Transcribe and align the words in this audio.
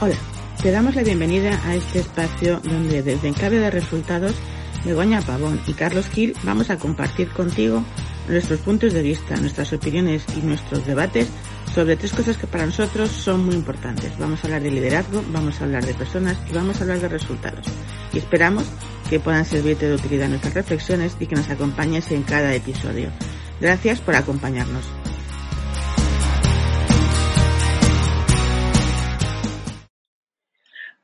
Hola, 0.00 0.16
te 0.60 0.72
damos 0.72 0.96
la 0.96 1.04
bienvenida 1.04 1.60
a 1.64 1.76
este 1.76 2.00
espacio 2.00 2.58
donde 2.64 3.04
desde 3.04 3.28
Enclave 3.28 3.60
de 3.60 3.70
Resultados, 3.70 4.34
Begoña 4.84 5.20
Pavón 5.20 5.60
y 5.68 5.72
Carlos 5.72 6.08
Gil 6.08 6.34
vamos 6.42 6.68
a 6.68 6.78
compartir 6.78 7.28
contigo 7.28 7.84
nuestros 8.28 8.58
puntos 8.58 8.92
de 8.92 9.02
vista, 9.02 9.36
nuestras 9.36 9.72
opiniones 9.72 10.24
y 10.36 10.40
nuestros 10.40 10.84
debates 10.84 11.28
sobre 11.72 11.94
tres 11.96 12.12
cosas 12.12 12.36
que 12.36 12.48
para 12.48 12.66
nosotros 12.66 13.08
son 13.10 13.46
muy 13.46 13.54
importantes. 13.54 14.18
Vamos 14.18 14.42
a 14.42 14.48
hablar 14.48 14.62
de 14.62 14.72
liderazgo, 14.72 15.22
vamos 15.32 15.60
a 15.60 15.64
hablar 15.64 15.86
de 15.86 15.94
personas 15.94 16.38
y 16.50 16.54
vamos 16.54 16.78
a 16.78 16.82
hablar 16.82 16.98
de 16.98 17.08
resultados. 17.08 17.64
Y 18.12 18.18
esperamos 18.18 18.64
que 19.08 19.20
puedan 19.20 19.44
servirte 19.44 19.86
de 19.86 19.94
utilidad 19.94 20.28
nuestras 20.28 20.54
reflexiones 20.54 21.16
y 21.20 21.26
que 21.26 21.36
nos 21.36 21.48
acompañes 21.50 22.10
en 22.10 22.24
cada 22.24 22.52
episodio. 22.52 23.10
Gracias 23.60 24.00
por 24.00 24.16
acompañarnos. 24.16 24.84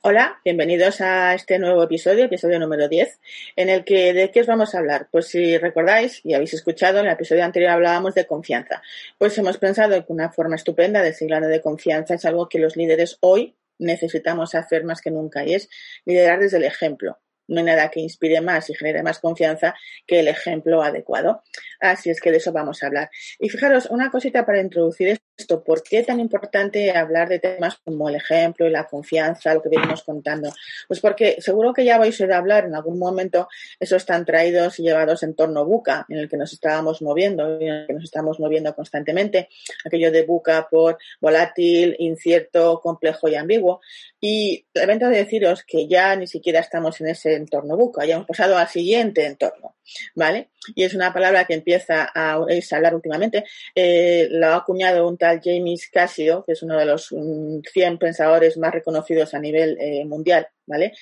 Hola, 0.03 0.41
bienvenidos 0.47 1.03
a 1.03 1.35
este 1.35 1.59
nuevo 1.59 1.83
episodio, 1.83 2.25
episodio 2.25 2.59
número 2.59 2.89
10, 2.89 3.21
en 3.55 3.69
el 3.69 3.85
que 3.85 4.15
de 4.15 4.31
qué 4.31 4.41
os 4.41 4.47
vamos 4.47 4.75
a 4.75 4.79
hablar. 4.79 5.09
Pues 5.13 5.27
si 5.27 5.59
recordáis 5.59 6.25
y 6.25 6.33
habéis 6.33 6.55
escuchado, 6.55 7.01
en 7.01 7.07
el 7.07 7.13
episodio 7.13 7.45
anterior 7.45 7.73
hablábamos 7.73 8.15
de 8.15 8.27
confianza. 8.27 8.81
Pues 9.19 9.37
hemos 9.37 9.59
pensado 9.59 10.07
que 10.07 10.11
una 10.11 10.33
forma 10.33 10.57
estupenda 10.57 11.03
de 11.03 11.15
hablando 11.21 11.49
de 11.49 11.61
confianza 11.61 12.15
es 12.15 12.25
algo 12.25 12.49
que 12.49 12.59
los 12.59 12.77
líderes 12.77 13.19
hoy 13.21 13.59
necesitamos 13.79 14.55
hacer 14.55 14.85
más 14.85 15.03
que 15.03 15.11
nunca 15.11 15.45
y 15.45 15.53
es 15.53 15.69
liderar 16.07 16.41
desde 16.41 16.57
el 16.57 16.65
ejemplo. 16.65 17.19
No 17.47 17.59
hay 17.59 17.67
nada 17.67 17.91
que 17.91 18.01
inspire 18.01 18.41
más 18.41 18.71
y 18.71 18.75
genere 18.75 19.03
más 19.03 19.19
confianza 19.19 19.75
que 20.07 20.21
el 20.21 20.29
ejemplo 20.29 20.83
adecuado. 20.83 21.43
Así 21.79 22.09
es 22.09 22.23
que 22.23 22.31
de 22.31 22.39
eso 22.39 22.53
vamos 22.53 22.83
a 22.83 22.87
hablar. 22.87 23.11
Y 23.39 23.51
fijaros, 23.51 23.85
una 23.91 24.11
cosita 24.11 24.47
para 24.47 24.63
introducir 24.63 25.09
esto, 25.41 25.65
¿por 25.65 25.83
qué 25.83 26.03
tan 26.03 26.21
importante 26.21 26.91
hablar 26.93 27.29
de 27.29 27.39
temas 27.39 27.79
como 27.85 28.09
el 28.09 28.17
ejemplo 28.17 28.67
y 28.67 28.71
la 28.71 28.87
confianza, 28.87 29.55
lo 29.55 29.63
que 29.63 29.69
venimos 29.69 30.03
contando? 30.03 30.53
Pues 30.87 31.01
porque 31.01 31.37
seguro 31.41 31.73
que 31.73 31.85
ya 31.85 31.99
vais 31.99 32.21
a 32.21 32.37
hablar 32.37 32.65
en 32.65 32.75
algún 32.75 32.99
momento, 32.99 33.49
eso 33.79 33.97
están 33.97 34.25
traídos 34.25 34.79
y 34.79 34.83
llevados 34.83 35.23
en 35.23 35.35
torno 35.35 35.61
a 35.61 35.65
buca, 35.65 36.07
en 36.09 36.19
el 36.19 36.29
que 36.29 36.37
nos 36.37 36.53
estábamos 36.53 37.03
moviendo, 37.03 37.61
en 37.61 37.69
el 37.69 37.87
que 37.87 37.95
nos 37.95 38.05
estamos 38.05 38.39
moviendo 38.39 38.75
constantemente, 38.75 39.49
aquello 39.85 40.11
de 40.13 40.23
buca 40.23 40.69
por 40.71 40.99
volátil, 41.21 41.97
incierto, 41.99 42.81
complejo 42.81 43.29
y 43.29 43.35
ambiguo. 43.35 43.81
Y 44.21 44.67
lamento 44.75 45.09
deciros 45.09 45.65
que 45.65 45.89
ya 45.89 46.15
ni 46.17 46.27
siquiera 46.27 46.61
estamos 46.61 47.01
en 47.01 47.09
ese 47.09 47.35
entorno 47.35 47.77
buca, 47.77 48.05
ya 48.05 48.17
hemos 48.17 48.27
pasado 48.27 48.59
al 48.59 48.69
siguiente 48.69 49.25
entorno, 49.25 49.77
¿vale? 50.15 50.51
Y 50.75 50.85
es 50.85 50.95
una 50.95 51.13
palabra 51.13 51.47
que 51.47 51.55
empieza 51.55 52.11
a 52.15 52.33
hablar 52.73 52.95
últimamente, 52.95 53.45
eh, 53.75 54.29
lo 54.31 54.49
ha 54.49 54.57
acuñado 54.57 55.09
un 55.09 55.17
tal 55.17 55.30
James 55.43 55.89
Casio, 55.93 56.45
que 56.45 56.53
es 56.53 56.63
uno 56.63 56.79
de 56.79 56.87
los 56.87 57.09
100 57.09 57.95
mm, 57.95 57.99
pensadores 57.99 58.57
más 58.57 58.73
reconocidos 58.73 59.35
a 59.35 59.39
nivel 59.39 59.77
eh, 59.81 60.05
mundial, 60.05 60.49
¿vale? 60.67 60.93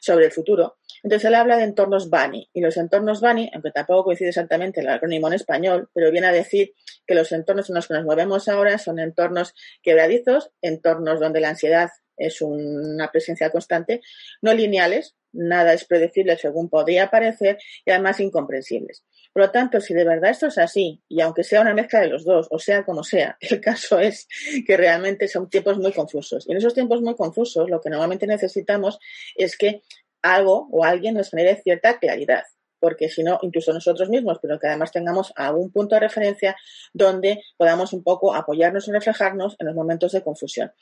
Sobre 0.00 0.26
el 0.26 0.32
futuro. 0.32 0.76
Entonces 1.02 1.26
él 1.26 1.34
habla 1.34 1.56
de 1.56 1.64
entornos 1.64 2.10
Bunny 2.10 2.48
y 2.52 2.60
los 2.60 2.76
entornos 2.76 3.20
Bunny, 3.20 3.50
aunque 3.52 3.70
tampoco 3.70 4.04
coincide 4.04 4.30
exactamente 4.30 4.80
el 4.80 4.88
acrónimo 4.88 5.28
en 5.28 5.34
español, 5.34 5.88
pero 5.92 6.10
viene 6.10 6.26
a 6.28 6.32
decir 6.32 6.72
que 7.06 7.14
los 7.14 7.30
entornos 7.32 7.68
en 7.68 7.76
los 7.76 7.86
que 7.86 7.94
nos 7.94 8.04
movemos 8.04 8.48
ahora 8.48 8.78
son 8.78 8.98
entornos 8.98 9.54
quebradizos, 9.82 10.50
entornos 10.62 11.20
donde 11.20 11.40
la 11.40 11.50
ansiedad 11.50 11.90
es 12.16 12.40
una 12.40 13.10
presencia 13.10 13.50
constante, 13.50 14.00
no 14.40 14.54
lineales, 14.54 15.16
nada 15.32 15.74
es 15.74 15.84
predecible 15.84 16.36
según 16.36 16.70
podría 16.70 17.10
parecer 17.10 17.58
y 17.84 17.90
además 17.90 18.20
incomprensibles. 18.20 19.04
Por 19.36 19.44
lo 19.44 19.50
tanto, 19.50 19.82
si 19.82 19.92
de 19.92 20.02
verdad 20.02 20.30
esto 20.30 20.46
es 20.46 20.56
así, 20.56 21.02
y 21.10 21.20
aunque 21.20 21.44
sea 21.44 21.60
una 21.60 21.74
mezcla 21.74 22.00
de 22.00 22.08
los 22.08 22.24
dos, 22.24 22.48
o 22.50 22.58
sea 22.58 22.86
como 22.86 23.04
sea, 23.04 23.36
el 23.42 23.60
caso 23.60 23.98
es 23.98 24.28
que 24.66 24.78
realmente 24.78 25.28
son 25.28 25.50
tiempos 25.50 25.76
muy 25.76 25.92
confusos. 25.92 26.48
Y 26.48 26.52
en 26.52 26.56
esos 26.56 26.72
tiempos 26.72 27.02
muy 27.02 27.14
confusos, 27.14 27.68
lo 27.68 27.82
que 27.82 27.90
normalmente 27.90 28.26
necesitamos 28.26 28.98
es 29.34 29.58
que 29.58 29.82
algo 30.22 30.68
o 30.72 30.86
alguien 30.86 31.16
nos 31.16 31.28
genere 31.28 31.60
cierta 31.62 31.98
claridad 31.98 32.44
porque 32.78 33.08
si 33.08 33.22
no, 33.22 33.38
incluso 33.42 33.72
nosotros 33.72 34.08
mismos, 34.08 34.38
pero 34.40 34.58
que 34.58 34.68
además 34.68 34.92
tengamos 34.92 35.32
algún 35.34 35.72
punto 35.72 35.94
de 35.96 36.00
referencia 36.00 36.56
donde 36.92 37.42
podamos 37.56 37.92
un 37.92 38.02
poco 38.02 38.34
apoyarnos 38.34 38.86
y 38.86 38.92
reflejarnos 38.92 39.56
en 39.58 39.66
los 39.66 39.74
momentos 39.74 40.12
de 40.12 40.22
confusión. 40.22 40.72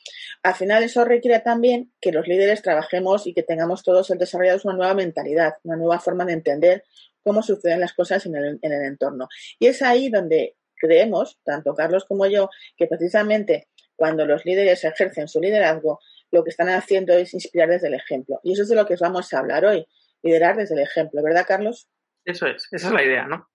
Al 0.43 0.55
final, 0.55 0.83
eso 0.83 1.05
requiere 1.05 1.41
también 1.41 1.93
que 2.01 2.13
los 2.13 2.27
líderes 2.27 2.63
trabajemos 2.63 3.27
y 3.27 3.33
que 3.33 3.43
tengamos 3.43 3.83
todos 3.83 4.09
desarrollados 4.19 4.65
una 4.65 4.75
nueva 4.75 4.95
mentalidad, 4.95 5.55
una 5.63 5.77
nueva 5.77 5.99
forma 5.99 6.25
de 6.25 6.33
entender 6.35 6.85
cómo 7.25 7.43
suceden 7.43 7.81
las 7.81 7.95
cosas 7.95 8.25
en 8.27 8.37
el, 8.37 8.59
en 8.63 8.73
el 8.73 8.85
entorno. 8.85 9.29
Y 9.59 9.67
es 9.67 9.83
ahí 9.83 10.11
donde 10.11 10.57
creemos, 10.77 11.41
tanto 11.45 11.75
Carlos 11.75 12.05
como 12.05 12.27
yo, 12.27 12.51
que 12.77 12.87
precisamente 12.87 13.69
cuando 13.97 14.27
los 14.27 14.45
líderes 14.45 14.85
ejercen 14.85 15.27
su 15.27 15.41
liderazgo, 15.41 16.01
lo 16.31 16.45
que 16.45 16.51
están 16.51 16.69
haciendo 16.69 17.15
es 17.15 17.33
inspirar 17.33 17.69
desde 17.69 17.89
el 17.89 17.95
ejemplo. 17.95 18.41
Y 18.43 18.53
eso 18.53 18.63
es 18.63 18.69
de 18.69 18.77
lo 18.77 18.87
que 18.87 18.95
os 18.95 19.01
vamos 19.01 19.33
a 19.33 19.39
hablar 19.39 19.65
hoy 19.65 19.87
liderar 20.25 20.57
desde 20.57 20.75
el 20.75 20.81
ejemplo, 20.81 21.23
¿verdad, 21.23 21.45
Carlos? 21.47 21.89
Eso 22.25 22.47
es, 22.47 22.67
esa 22.73 22.89
es 22.89 22.93
la 22.95 23.05
idea, 23.05 23.27
¿no? 23.27 23.49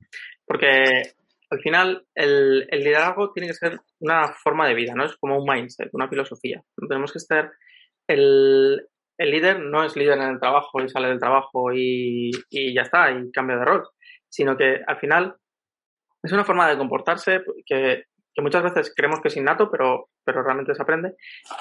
Porque 0.45 0.83
al 1.49 1.59
final 1.61 2.05
el, 2.13 2.67
liderazgo 2.67 3.33
tiene 3.33 3.47
que 3.47 3.55
ser 3.55 3.79
una 3.99 4.31
forma 4.33 4.67
de 4.67 4.75
vida, 4.75 4.93
¿no? 4.95 5.05
Es 5.05 5.15
como 5.17 5.37
un 5.37 5.51
mindset, 5.51 5.89
una 5.93 6.07
filosofía. 6.07 6.63
Tenemos 6.87 7.11
que 7.11 7.17
estar, 7.17 7.51
el, 8.07 8.87
líder 9.19 9.59
no 9.59 9.83
es 9.83 9.95
líder 9.95 10.17
en 10.17 10.29
el 10.29 10.39
trabajo 10.39 10.81
y 10.81 10.89
sale 10.89 11.09
del 11.09 11.19
trabajo 11.19 11.73
y, 11.73 12.31
ya 12.51 12.81
está, 12.81 13.11
y 13.11 13.31
cambia 13.31 13.57
de 13.57 13.65
rol, 13.65 13.87
sino 14.29 14.55
que 14.55 14.81
al 14.85 14.97
final 14.99 15.35
es 16.23 16.31
una 16.31 16.45
forma 16.45 16.69
de 16.69 16.77
comportarse 16.77 17.41
que, 17.65 18.03
muchas 18.37 18.63
veces 18.63 18.93
creemos 18.95 19.19
que 19.19 19.27
es 19.27 19.35
innato, 19.35 19.69
pero, 19.69 20.09
pero 20.23 20.41
realmente 20.41 20.73
se 20.73 20.81
aprende. 20.81 21.15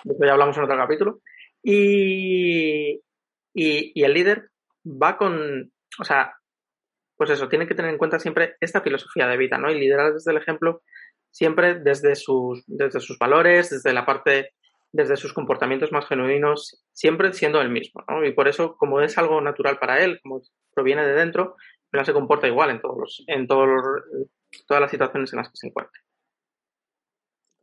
De 0.04 0.14
ya 0.26 0.32
hablamos 0.32 0.56
en 0.56 0.62
otro 0.62 0.76
capítulo. 0.76 1.18
Y, 1.60 3.00
y 3.52 4.04
el 4.04 4.14
líder 4.14 4.50
va 4.86 5.16
con, 5.16 5.72
o 5.98 6.04
sea, 6.04 6.34
pues 7.16 7.30
eso, 7.30 7.48
tiene 7.48 7.66
que 7.66 7.74
tener 7.74 7.90
en 7.90 7.98
cuenta 7.98 8.20
siempre 8.20 8.54
esta 8.60 8.80
filosofía 8.80 9.26
de 9.26 9.36
vida, 9.36 9.58
¿no? 9.58 9.72
Y 9.72 9.80
liderar 9.80 10.12
desde 10.12 10.30
el 10.30 10.36
ejemplo 10.36 10.82
siempre 11.30 11.74
desde 11.74 12.14
sus, 12.14 12.64
desde 12.66 13.00
sus 13.00 13.18
valores, 13.18 13.70
desde 13.70 13.92
la 13.92 14.06
parte, 14.06 14.52
desde 14.92 15.16
sus 15.16 15.32
comportamientos 15.32 15.92
más 15.92 16.06
genuinos, 16.06 16.84
siempre 16.92 17.32
siendo 17.32 17.60
el 17.60 17.70
mismo, 17.70 18.04
¿no? 18.08 18.24
Y 18.24 18.32
por 18.32 18.48
eso, 18.48 18.76
como 18.76 19.00
es 19.00 19.18
algo 19.18 19.40
natural 19.40 19.78
para 19.78 20.02
él, 20.02 20.20
como 20.22 20.40
proviene 20.74 21.06
de 21.06 21.14
dentro, 21.14 21.56
no 21.92 22.04
se 22.04 22.12
comporta 22.12 22.48
igual 22.48 22.70
en 22.70 22.80
todos 22.80 22.98
los, 22.98 23.24
en 23.26 23.46
todos 23.46 23.68
todas 24.66 24.80
las 24.80 24.90
situaciones 24.90 25.32
en 25.32 25.38
las 25.38 25.48
que 25.48 25.56
se 25.56 25.66
encuentra. 25.68 26.00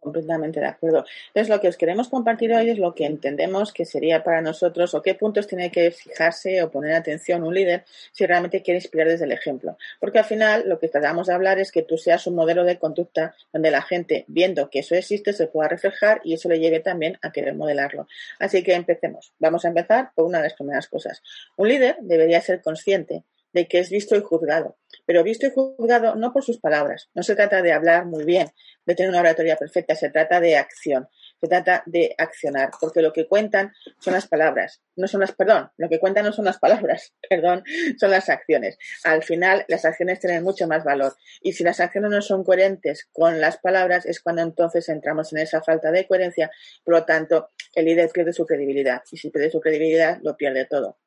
Completamente 0.05 0.59
de 0.59 0.67
acuerdo. 0.67 1.03
Entonces, 1.29 1.49
lo 1.49 1.59
que 1.59 1.67
os 1.67 1.77
queremos 1.77 2.09
compartir 2.09 2.53
hoy 2.53 2.69
es 2.69 2.77
lo 2.77 2.93
que 2.93 3.07
entendemos 3.07 3.73
que 3.73 3.85
sería 3.85 4.23
para 4.23 4.39
nosotros 4.39 4.93
o 4.93 5.01
qué 5.01 5.15
puntos 5.15 5.47
tiene 5.47 5.71
que 5.71 5.89
fijarse 5.89 6.61
o 6.61 6.69
poner 6.69 6.93
atención 6.93 7.41
un 7.41 7.55
líder 7.55 7.85
si 8.11 8.27
realmente 8.27 8.61
quiere 8.61 8.77
inspirar 8.77 9.07
desde 9.07 9.25
el 9.25 9.31
ejemplo. 9.31 9.79
Porque 9.99 10.19
al 10.19 10.25
final 10.25 10.69
lo 10.69 10.77
que 10.77 10.89
tratamos 10.89 11.25
de 11.25 11.33
hablar 11.33 11.57
es 11.57 11.71
que 11.71 11.81
tú 11.81 11.97
seas 11.97 12.27
un 12.27 12.35
modelo 12.35 12.63
de 12.65 12.77
conducta 12.77 13.33
donde 13.51 13.71
la 13.71 13.81
gente, 13.81 14.25
viendo 14.27 14.69
que 14.69 14.79
eso 14.79 14.93
existe, 14.93 15.33
se 15.33 15.47
pueda 15.47 15.69
reflejar 15.69 16.21
y 16.23 16.35
eso 16.35 16.49
le 16.49 16.59
lleve 16.59 16.81
también 16.81 17.17
a 17.23 17.31
querer 17.31 17.55
modelarlo. 17.55 18.07
Así 18.37 18.61
que 18.61 18.75
empecemos. 18.75 19.33
Vamos 19.39 19.65
a 19.65 19.69
empezar 19.69 20.11
por 20.13 20.25
una 20.25 20.37
de 20.37 20.43
las 20.43 20.53
primeras 20.53 20.87
cosas. 20.87 21.23
Un 21.57 21.67
líder 21.67 21.97
debería 22.01 22.41
ser 22.41 22.61
consciente 22.61 23.23
de 23.55 23.69
que 23.69 23.79
es 23.79 23.89
visto 23.89 24.17
y 24.17 24.21
juzgado. 24.21 24.77
Pero 25.05 25.23
visto 25.23 25.47
y 25.47 25.49
juzgado 25.49 26.15
no 26.15 26.33
por 26.33 26.43
sus 26.43 26.59
palabras. 26.59 27.09
No 27.13 27.23
se 27.23 27.35
trata 27.35 27.61
de 27.61 27.71
hablar 27.71 28.05
muy 28.05 28.25
bien, 28.25 28.49
de 28.85 28.95
tener 28.95 29.09
una 29.09 29.21
oratoria 29.21 29.55
perfecta, 29.55 29.95
se 29.95 30.09
trata 30.09 30.41
de 30.41 30.57
acción. 30.57 31.07
Se 31.39 31.47
trata 31.47 31.81
de 31.85 32.13
accionar, 32.17 32.71
porque 32.81 33.01
lo 33.01 33.13
que 33.13 33.27
cuentan 33.27 33.71
son 33.99 34.13
las 34.13 34.27
palabras, 34.27 34.81
no 34.95 35.07
son 35.07 35.21
las, 35.21 35.31
perdón, 35.31 35.69
lo 35.77 35.87
que 35.87 35.99
cuentan 35.99 36.25
no 36.25 36.33
son 36.33 36.45
las 36.45 36.59
palabras, 36.59 37.13
perdón, 37.29 37.63
son 37.97 38.11
las 38.11 38.29
acciones. 38.29 38.77
Al 39.05 39.23
final, 39.23 39.63
las 39.69 39.85
acciones 39.85 40.19
tienen 40.19 40.43
mucho 40.43 40.67
más 40.67 40.83
valor. 40.83 41.15
Y 41.41 41.53
si 41.53 41.63
las 41.63 41.79
acciones 41.79 42.11
no 42.11 42.21
son 42.21 42.43
coherentes 42.43 43.07
con 43.13 43.39
las 43.39 43.57
palabras, 43.57 44.05
es 44.05 44.19
cuando 44.19 44.41
entonces 44.41 44.89
entramos 44.89 45.31
en 45.31 45.39
esa 45.39 45.61
falta 45.61 45.91
de 45.91 46.05
coherencia. 46.07 46.51
Por 46.83 46.95
lo 46.95 47.05
tanto, 47.05 47.51
el 47.73 47.85
líder 47.85 48.09
pierde 48.09 48.33
su 48.33 48.45
credibilidad. 48.45 49.01
Y 49.11 49.17
si 49.17 49.29
pierde 49.29 49.49
su 49.49 49.61
credibilidad, 49.61 50.19
lo 50.23 50.35
pierde 50.35 50.65
todo. 50.65 50.97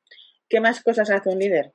¿Qué 0.48 0.60
más 0.60 0.82
cosas 0.82 1.10
hace 1.10 1.28
un 1.28 1.38
líder? 1.38 1.74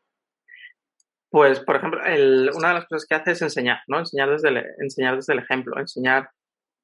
Pues, 1.33 1.61
por 1.61 1.77
ejemplo, 1.77 1.99
una 1.99 2.67
de 2.67 2.73
las 2.75 2.85
cosas 2.85 3.07
que 3.09 3.15
hace 3.15 3.31
es 3.31 3.41
enseñar, 3.41 3.79
¿no? 3.87 3.97
Enseñar 3.97 4.29
desde 4.29 4.49
el, 4.49 4.63
enseñar 4.77 5.15
desde 5.15 5.33
el 5.33 5.39
ejemplo, 5.39 5.79
enseñar, 5.79 6.29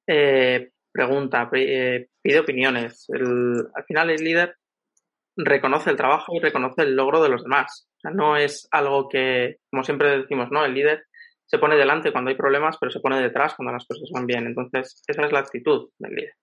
eh, 0.08 0.70
pregunta, 0.90 1.48
eh, 1.52 2.08
pide 2.20 2.40
opiniones. 2.40 3.06
al 3.12 3.84
final 3.86 4.10
el 4.10 4.24
líder 4.24 4.56
reconoce 5.36 5.90
el 5.90 5.96
trabajo 5.96 6.34
y 6.34 6.40
reconoce 6.40 6.82
el 6.82 6.96
logro 6.96 7.22
de 7.22 7.28
los 7.28 7.44
demás. 7.44 7.86
O 7.98 8.00
sea, 8.00 8.10
no 8.10 8.36
es 8.36 8.66
algo 8.72 9.08
que, 9.08 9.58
como 9.70 9.84
siempre 9.84 10.18
decimos, 10.18 10.48
¿no? 10.50 10.64
El 10.64 10.74
líder 10.74 11.04
se 11.46 11.58
pone 11.58 11.76
delante 11.76 12.10
cuando 12.10 12.30
hay 12.30 12.36
problemas, 12.36 12.76
pero 12.76 12.90
se 12.90 12.98
pone 12.98 13.22
detrás 13.22 13.54
cuando 13.54 13.72
las 13.72 13.86
cosas 13.86 14.10
van 14.12 14.26
bien. 14.26 14.46
Entonces, 14.46 15.00
esa 15.06 15.26
es 15.26 15.30
la 15.30 15.38
actitud 15.38 15.90
del 15.96 16.12
líder. 16.12 16.34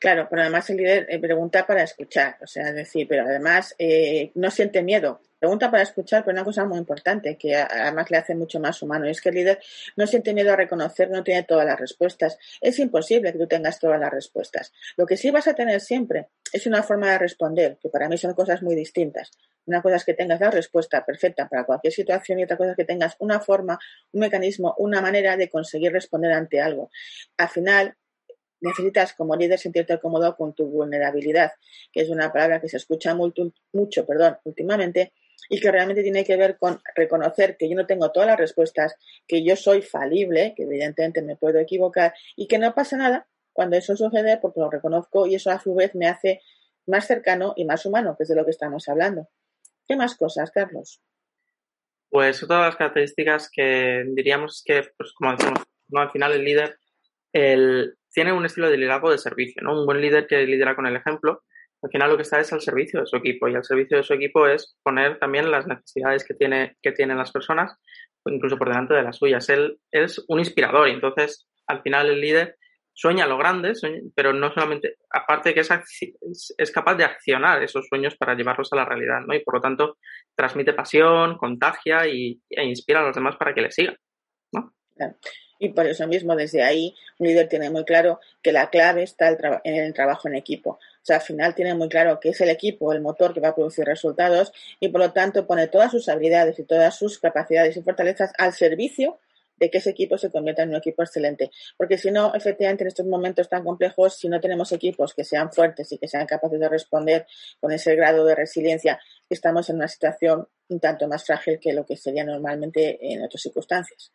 Claro, 0.00 0.28
pero 0.30 0.40
además 0.40 0.70
el 0.70 0.78
líder 0.78 1.08
eh, 1.10 1.18
pregunta 1.18 1.66
para 1.66 1.82
escuchar, 1.82 2.38
o 2.40 2.46
sea, 2.46 2.70
es 2.70 2.74
decir, 2.74 3.06
pero 3.06 3.24
además 3.24 3.74
eh, 3.78 4.32
no 4.34 4.50
siente 4.50 4.82
miedo. 4.82 5.20
Pregunta 5.38 5.70
para 5.70 5.84
escuchar, 5.84 6.24
pero 6.24 6.34
una 6.34 6.44
cosa 6.44 6.64
muy 6.64 6.78
importante 6.78 7.38
que 7.38 7.54
además 7.54 8.10
le 8.10 8.16
hace 8.16 8.34
mucho 8.34 8.58
más 8.58 8.82
humano 8.82 9.06
es 9.06 9.20
que 9.20 9.28
el 9.28 9.36
líder 9.36 9.60
no 9.96 10.06
siente 10.06 10.34
miedo 10.34 10.52
a 10.52 10.56
reconocer, 10.56 11.10
no 11.10 11.22
tiene 11.22 11.44
todas 11.44 11.64
las 11.64 11.78
respuestas. 11.78 12.38
Es 12.60 12.78
imposible 12.80 13.32
que 13.32 13.38
tú 13.38 13.46
tengas 13.46 13.78
todas 13.78 14.00
las 14.00 14.10
respuestas. 14.10 14.72
Lo 14.96 15.06
que 15.06 15.16
sí 15.16 15.30
vas 15.30 15.46
a 15.46 15.54
tener 15.54 15.80
siempre 15.80 16.28
es 16.52 16.66
una 16.66 16.82
forma 16.82 17.12
de 17.12 17.18
responder, 17.18 17.78
que 17.80 17.88
para 17.88 18.08
mí 18.08 18.18
son 18.18 18.34
cosas 18.34 18.62
muy 18.62 18.74
distintas. 18.74 19.30
Una 19.66 19.80
cosa 19.80 19.96
es 19.96 20.04
que 20.04 20.14
tengas 20.14 20.40
la 20.40 20.50
respuesta 20.50 21.04
perfecta 21.04 21.48
para 21.48 21.64
cualquier 21.64 21.92
situación 21.92 22.40
y 22.40 22.44
otra 22.44 22.56
cosa 22.56 22.70
es 22.70 22.76
que 22.76 22.84
tengas 22.84 23.14
una 23.20 23.38
forma, 23.38 23.78
un 24.12 24.20
mecanismo, 24.20 24.74
una 24.78 25.00
manera 25.00 25.36
de 25.36 25.48
conseguir 25.48 25.92
responder 25.92 26.32
ante 26.32 26.60
algo. 26.60 26.90
Al 27.36 27.48
final, 27.48 27.96
necesitas 28.60 29.12
como 29.12 29.36
líder 29.36 29.58
sentirte 29.58 30.00
cómodo 30.00 30.36
con 30.36 30.52
tu 30.52 30.66
vulnerabilidad, 30.66 31.52
que 31.92 32.00
es 32.00 32.08
una 32.08 32.32
palabra 32.32 32.60
que 32.60 32.68
se 32.68 32.76
escucha 32.76 33.14
mucho, 33.14 34.04
perdón, 34.04 34.38
últimamente 34.44 35.12
y 35.48 35.60
que 35.60 35.70
realmente 35.70 36.02
tiene 36.02 36.24
que 36.24 36.36
ver 36.36 36.58
con 36.58 36.80
reconocer 36.94 37.56
que 37.56 37.68
yo 37.68 37.76
no 37.76 37.86
tengo 37.86 38.10
todas 38.12 38.28
las 38.28 38.38
respuestas, 38.38 38.94
que 39.26 39.44
yo 39.44 39.56
soy 39.56 39.82
falible, 39.82 40.54
que 40.56 40.64
evidentemente 40.64 41.22
me 41.22 41.36
puedo 41.36 41.58
equivocar 41.58 42.14
y 42.36 42.48
que 42.48 42.58
no 42.58 42.74
pasa 42.74 42.96
nada 42.96 43.28
cuando 43.52 43.76
eso 43.76 43.96
sucede 43.96 44.38
porque 44.38 44.60
lo 44.60 44.70
reconozco 44.70 45.26
y 45.26 45.34
eso 45.34 45.50
a 45.50 45.58
su 45.58 45.74
vez 45.74 45.94
me 45.94 46.06
hace 46.06 46.40
más 46.86 47.06
cercano 47.06 47.54
y 47.56 47.64
más 47.64 47.84
humano, 47.86 48.14
que 48.16 48.22
es 48.22 48.28
de 48.28 48.36
lo 48.36 48.44
que 48.44 48.50
estamos 48.50 48.88
hablando. 48.88 49.28
¿Qué 49.86 49.96
más 49.96 50.16
cosas, 50.16 50.50
Carlos? 50.50 51.00
Pues 52.10 52.42
otra 52.42 52.58
de 52.58 52.62
las 52.64 52.76
características 52.76 53.50
que 53.50 54.04
diríamos 54.14 54.62
que, 54.64 54.82
pues 54.96 55.12
como 55.12 55.32
decimos, 55.32 55.60
no, 55.88 56.00
al 56.00 56.10
final 56.10 56.32
el 56.32 56.44
líder 56.44 56.78
el, 57.32 57.96
tiene 58.12 58.32
un 58.32 58.46
estilo 58.46 58.70
de 58.70 58.78
liderazgo 58.78 59.10
de 59.10 59.18
servicio, 59.18 59.62
¿no? 59.62 59.78
Un 59.78 59.86
buen 59.86 60.00
líder 60.00 60.26
que 60.26 60.46
lidera 60.46 60.74
con 60.74 60.86
el 60.86 60.96
ejemplo, 60.96 61.42
al 61.82 61.90
final 61.90 62.10
lo 62.10 62.16
que 62.16 62.22
está 62.22 62.40
es 62.40 62.52
al 62.52 62.60
servicio 62.60 63.00
de 63.00 63.06
su 63.06 63.16
equipo 63.16 63.48
y 63.48 63.54
al 63.54 63.64
servicio 63.64 63.96
de 63.96 64.02
su 64.02 64.14
equipo 64.14 64.46
es 64.46 64.76
poner 64.82 65.18
también 65.18 65.50
las 65.50 65.66
necesidades 65.66 66.24
que, 66.24 66.34
tiene, 66.34 66.76
que 66.82 66.92
tienen 66.92 67.18
las 67.18 67.30
personas, 67.30 67.72
incluso 68.26 68.58
por 68.58 68.68
delante 68.68 68.94
de 68.94 69.02
las 69.02 69.16
suyas. 69.16 69.48
Él, 69.48 69.78
es 69.90 70.24
un 70.28 70.40
inspirador 70.40 70.88
y 70.88 70.92
entonces 70.92 71.46
al 71.66 71.82
final 71.82 72.08
el 72.10 72.20
líder 72.20 72.56
sueña 72.92 73.28
lo 73.28 73.38
grande, 73.38 73.74
pero 74.16 74.32
no 74.32 74.52
solamente, 74.52 74.96
aparte 75.10 75.54
que 75.54 75.60
es, 75.60 75.70
es, 76.58 76.72
capaz 76.72 76.96
de 76.96 77.04
accionar 77.04 77.62
esos 77.62 77.86
sueños 77.86 78.16
para 78.16 78.34
llevarlos 78.34 78.72
a 78.72 78.76
la 78.76 78.84
realidad, 78.84 79.20
¿no? 79.24 79.34
Y 79.34 79.44
por 79.44 79.54
lo 79.54 79.60
tanto 79.60 79.98
transmite 80.34 80.72
pasión, 80.72 81.38
contagia 81.38 82.08
y, 82.08 82.42
e 82.50 82.64
inspira 82.64 82.98
a 82.98 83.04
los 83.04 83.14
demás 83.14 83.36
para 83.36 83.54
que 83.54 83.60
le 83.60 83.70
sigan, 83.70 83.96
¿no? 84.50 84.74
Y 85.60 85.68
por 85.68 85.86
eso 85.86 86.08
mismo, 86.08 86.34
desde 86.34 86.62
ahí, 86.64 86.92
un 87.18 87.28
líder 87.28 87.48
tiene 87.48 87.70
muy 87.70 87.84
claro 87.84 88.18
que 88.42 88.50
la 88.50 88.68
clave 88.68 89.04
está 89.04 89.28
en 89.28 89.76
el 89.76 89.94
trabajo 89.94 90.26
en 90.26 90.34
equipo. 90.34 90.80
Sea, 91.08 91.16
al 91.16 91.22
final 91.22 91.54
tiene 91.54 91.72
muy 91.72 91.88
claro 91.88 92.20
que 92.20 92.28
es 92.28 92.40
el 92.42 92.50
equipo 92.50 92.92
el 92.92 93.00
motor 93.00 93.32
que 93.32 93.40
va 93.40 93.48
a 93.48 93.54
producir 93.54 93.82
resultados 93.86 94.52
y 94.78 94.88
por 94.88 95.00
lo 95.00 95.10
tanto 95.10 95.46
pone 95.46 95.66
todas 95.66 95.90
sus 95.90 96.06
habilidades 96.10 96.58
y 96.58 96.64
todas 96.64 96.98
sus 96.98 97.18
capacidades 97.18 97.74
y 97.78 97.80
fortalezas 97.80 98.30
al 98.36 98.52
servicio 98.52 99.18
de 99.56 99.70
que 99.70 99.78
ese 99.78 99.88
equipo 99.88 100.18
se 100.18 100.30
convierta 100.30 100.64
en 100.64 100.68
un 100.68 100.76
equipo 100.76 101.02
excelente. 101.02 101.50
Porque 101.78 101.96
si 101.96 102.10
no, 102.10 102.34
efectivamente, 102.34 102.84
en 102.84 102.88
estos 102.88 103.06
momentos 103.06 103.48
tan 103.48 103.64
complejos, 103.64 104.18
si 104.18 104.28
no 104.28 104.38
tenemos 104.38 104.70
equipos 104.70 105.14
que 105.14 105.24
sean 105.24 105.50
fuertes 105.50 105.90
y 105.92 105.96
que 105.96 106.08
sean 106.08 106.26
capaces 106.26 106.60
de 106.60 106.68
responder 106.68 107.26
con 107.58 107.72
ese 107.72 107.96
grado 107.96 108.26
de 108.26 108.34
resiliencia, 108.34 109.00
estamos 109.30 109.70
en 109.70 109.76
una 109.76 109.88
situación 109.88 110.46
un 110.68 110.78
tanto 110.78 111.08
más 111.08 111.24
frágil 111.24 111.58
que 111.58 111.72
lo 111.72 111.86
que 111.86 111.96
sería 111.96 112.22
normalmente 112.22 112.98
en 113.00 113.22
otras 113.22 113.40
circunstancias. 113.40 114.12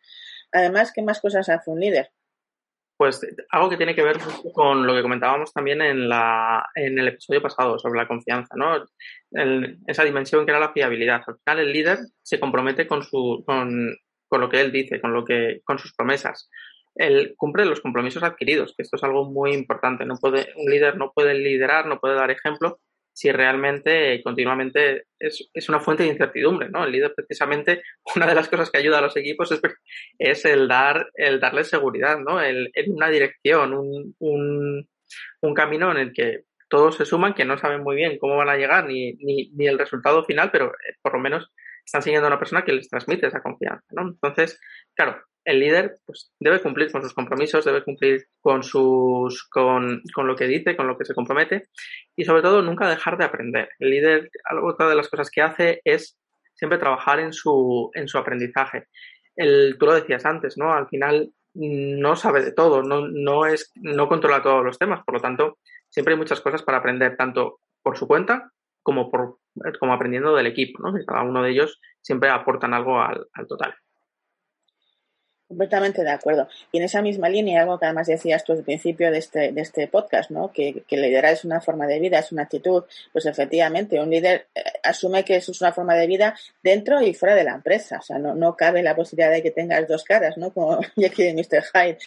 Además, 0.52 0.92
¿qué 0.92 1.02
más 1.02 1.20
cosas 1.20 1.48
hace 1.48 1.72
un 1.72 1.80
líder? 1.80 2.12
Pues 2.96 3.20
algo 3.50 3.68
que 3.68 3.76
tiene 3.76 3.94
que 3.94 4.04
ver 4.04 4.18
con 4.54 4.86
lo 4.86 4.94
que 4.94 5.02
comentábamos 5.02 5.52
también 5.52 5.82
en, 5.82 6.08
la, 6.08 6.64
en 6.76 6.98
el 6.98 7.08
episodio 7.08 7.42
pasado 7.42 7.78
sobre 7.78 7.98
la 7.98 8.06
confianza, 8.06 8.54
¿no? 8.56 8.84
esa 9.86 10.04
dimensión 10.04 10.44
que 10.44 10.52
era 10.52 10.60
la 10.60 10.72
fiabilidad. 10.72 11.22
Al 11.26 11.36
final 11.38 11.58
el 11.58 11.72
líder 11.72 11.98
se 12.22 12.38
compromete 12.38 12.86
con, 12.86 13.02
su, 13.02 13.42
con, 13.44 13.96
con 14.28 14.40
lo 14.40 14.48
que 14.48 14.60
él 14.60 14.70
dice, 14.70 15.00
con, 15.00 15.12
lo 15.12 15.24
que, 15.24 15.60
con 15.64 15.78
sus 15.78 15.92
promesas. 15.94 16.48
Él 16.94 17.34
cumple 17.36 17.64
los 17.64 17.80
compromisos 17.80 18.22
adquiridos, 18.22 18.74
que 18.76 18.84
esto 18.84 18.96
es 18.96 19.02
algo 19.02 19.24
muy 19.24 19.52
importante. 19.52 20.04
No 20.04 20.14
puede, 20.16 20.52
un 20.56 20.70
líder 20.70 20.96
no 20.96 21.10
puede 21.12 21.34
liderar, 21.34 21.86
no 21.86 21.98
puede 21.98 22.14
dar 22.14 22.30
ejemplo 22.30 22.78
si 23.14 23.30
realmente 23.30 24.20
continuamente 24.24 25.06
es, 25.18 25.68
una 25.68 25.78
fuente 25.78 26.02
de 26.02 26.10
incertidumbre, 26.10 26.68
¿no? 26.68 26.84
El 26.84 26.92
líder 26.92 27.14
precisamente, 27.14 27.82
una 28.16 28.26
de 28.26 28.34
las 28.34 28.48
cosas 28.48 28.70
que 28.70 28.78
ayuda 28.78 28.98
a 28.98 29.02
los 29.02 29.16
equipos 29.16 29.50
es, 30.18 30.44
el 30.44 30.68
dar, 30.68 31.08
el 31.14 31.40
darles 31.40 31.68
seguridad, 31.68 32.18
¿no? 32.18 32.42
El, 32.42 32.70
en 32.74 32.92
una 32.92 33.08
dirección, 33.08 33.72
un, 33.72 34.14
un, 34.18 35.54
camino 35.54 35.92
en 35.92 35.98
el 35.98 36.12
que 36.12 36.42
todos 36.68 36.96
se 36.96 37.04
suman, 37.04 37.34
que 37.34 37.44
no 37.44 37.56
saben 37.56 37.84
muy 37.84 37.94
bien 37.94 38.18
cómo 38.18 38.36
van 38.36 38.48
a 38.48 38.56
llegar 38.56 38.86
ni, 38.86 39.12
ni, 39.14 39.50
ni 39.50 39.68
el 39.68 39.78
resultado 39.78 40.24
final, 40.24 40.50
pero 40.50 40.70
eh, 40.70 40.96
por 41.00 41.12
lo 41.12 41.20
menos 41.20 41.52
están 41.84 42.02
siguiendo 42.02 42.26
a 42.26 42.30
una 42.30 42.38
persona 42.38 42.64
que 42.64 42.72
les 42.72 42.88
transmite 42.88 43.26
esa 43.26 43.42
confianza, 43.42 43.86
¿no? 43.90 44.02
Entonces, 44.02 44.58
claro, 44.94 45.22
el 45.44 45.60
líder 45.60 45.98
pues, 46.06 46.32
debe 46.40 46.60
cumplir 46.60 46.90
con 46.90 47.02
sus 47.02 47.12
compromisos, 47.12 47.64
debe 47.64 47.84
cumplir 47.84 48.26
con, 48.40 48.62
sus, 48.62 49.46
con, 49.48 50.02
con, 50.14 50.26
lo 50.26 50.36
que 50.36 50.46
dice, 50.46 50.76
con 50.76 50.86
lo 50.86 50.96
que 50.96 51.04
se 51.04 51.14
compromete 51.14 51.68
y 52.16 52.24
sobre 52.24 52.42
todo 52.42 52.62
nunca 52.62 52.88
dejar 52.88 53.18
de 53.18 53.24
aprender. 53.24 53.68
El 53.78 53.90
líder, 53.90 54.30
otra 54.62 54.88
de 54.88 54.94
las 54.94 55.08
cosas 55.08 55.30
que 55.30 55.42
hace 55.42 55.80
es 55.84 56.18
siempre 56.54 56.78
trabajar 56.78 57.20
en 57.20 57.32
su, 57.32 57.90
en 57.94 58.08
su 58.08 58.16
aprendizaje. 58.16 58.86
El, 59.36 59.76
tú 59.78 59.86
lo 59.86 59.94
decías 59.94 60.24
antes, 60.24 60.56
¿no? 60.56 60.72
Al 60.72 60.88
final 60.88 61.30
no 61.54 62.16
sabe 62.16 62.42
de 62.42 62.52
todo, 62.52 62.82
no, 62.82 63.06
no, 63.08 63.46
es, 63.46 63.70
no 63.76 64.08
controla 64.08 64.42
todos 64.42 64.64
los 64.64 64.78
temas, 64.78 65.04
por 65.04 65.14
lo 65.14 65.20
tanto, 65.20 65.58
siempre 65.88 66.14
hay 66.14 66.18
muchas 66.18 66.40
cosas 66.40 66.62
para 66.62 66.78
aprender, 66.78 67.16
tanto 67.16 67.60
por 67.82 67.96
su 67.96 68.08
cuenta 68.08 68.50
como, 68.84 69.10
por, 69.10 69.38
como 69.80 69.92
aprendiendo 69.92 70.36
del 70.36 70.46
equipo, 70.46 70.80
¿no? 70.80 70.94
Que 70.94 71.04
cada 71.04 71.22
uno 71.22 71.42
de 71.42 71.50
ellos 71.50 71.80
siempre 72.00 72.30
aportan 72.30 72.74
algo 72.74 73.00
al, 73.00 73.26
al 73.32 73.46
total. 73.48 73.74
Completamente 75.46 76.02
de 76.02 76.10
acuerdo. 76.10 76.48
Y 76.72 76.78
en 76.78 76.84
esa 76.84 77.02
misma 77.02 77.28
línea, 77.28 77.62
algo 77.62 77.78
que 77.78 77.86
además 77.86 78.06
decías 78.06 78.44
tú 78.44 78.52
al 78.52 78.62
principio 78.62 79.10
de 79.10 79.18
este, 79.18 79.52
de 79.52 79.60
este 79.60 79.88
podcast, 79.88 80.30
¿no? 80.30 80.52
Que, 80.52 80.84
que 80.86 80.96
liderar 80.96 81.32
es 81.32 81.44
una 81.44 81.60
forma 81.60 81.86
de 81.86 81.98
vida, 81.98 82.18
es 82.18 82.32
una 82.32 82.42
actitud. 82.42 82.84
Pues 83.12 83.26
efectivamente, 83.26 84.00
un 84.00 84.10
líder 84.10 84.48
eh, 84.54 84.62
asume 84.82 85.24
que 85.24 85.36
eso 85.36 85.52
es 85.52 85.60
una 85.60 85.72
forma 85.72 85.94
de 85.94 86.06
vida 86.06 86.34
dentro 86.62 87.00
y 87.02 87.14
fuera 87.14 87.34
de 87.34 87.44
la 87.44 87.54
empresa. 87.54 87.98
O 87.98 88.02
sea, 88.02 88.18
no, 88.18 88.34
no 88.34 88.56
cabe 88.56 88.82
la 88.82 88.96
posibilidad 88.96 89.30
de 89.30 89.42
que 89.42 89.50
tengas 89.50 89.86
dos 89.86 90.04
caras, 90.04 90.36
¿no? 90.36 90.52
Como 90.52 90.78
aquí 91.06 91.22
de 91.22 91.34
Mr. 91.34 91.62
Hyde. 91.72 91.98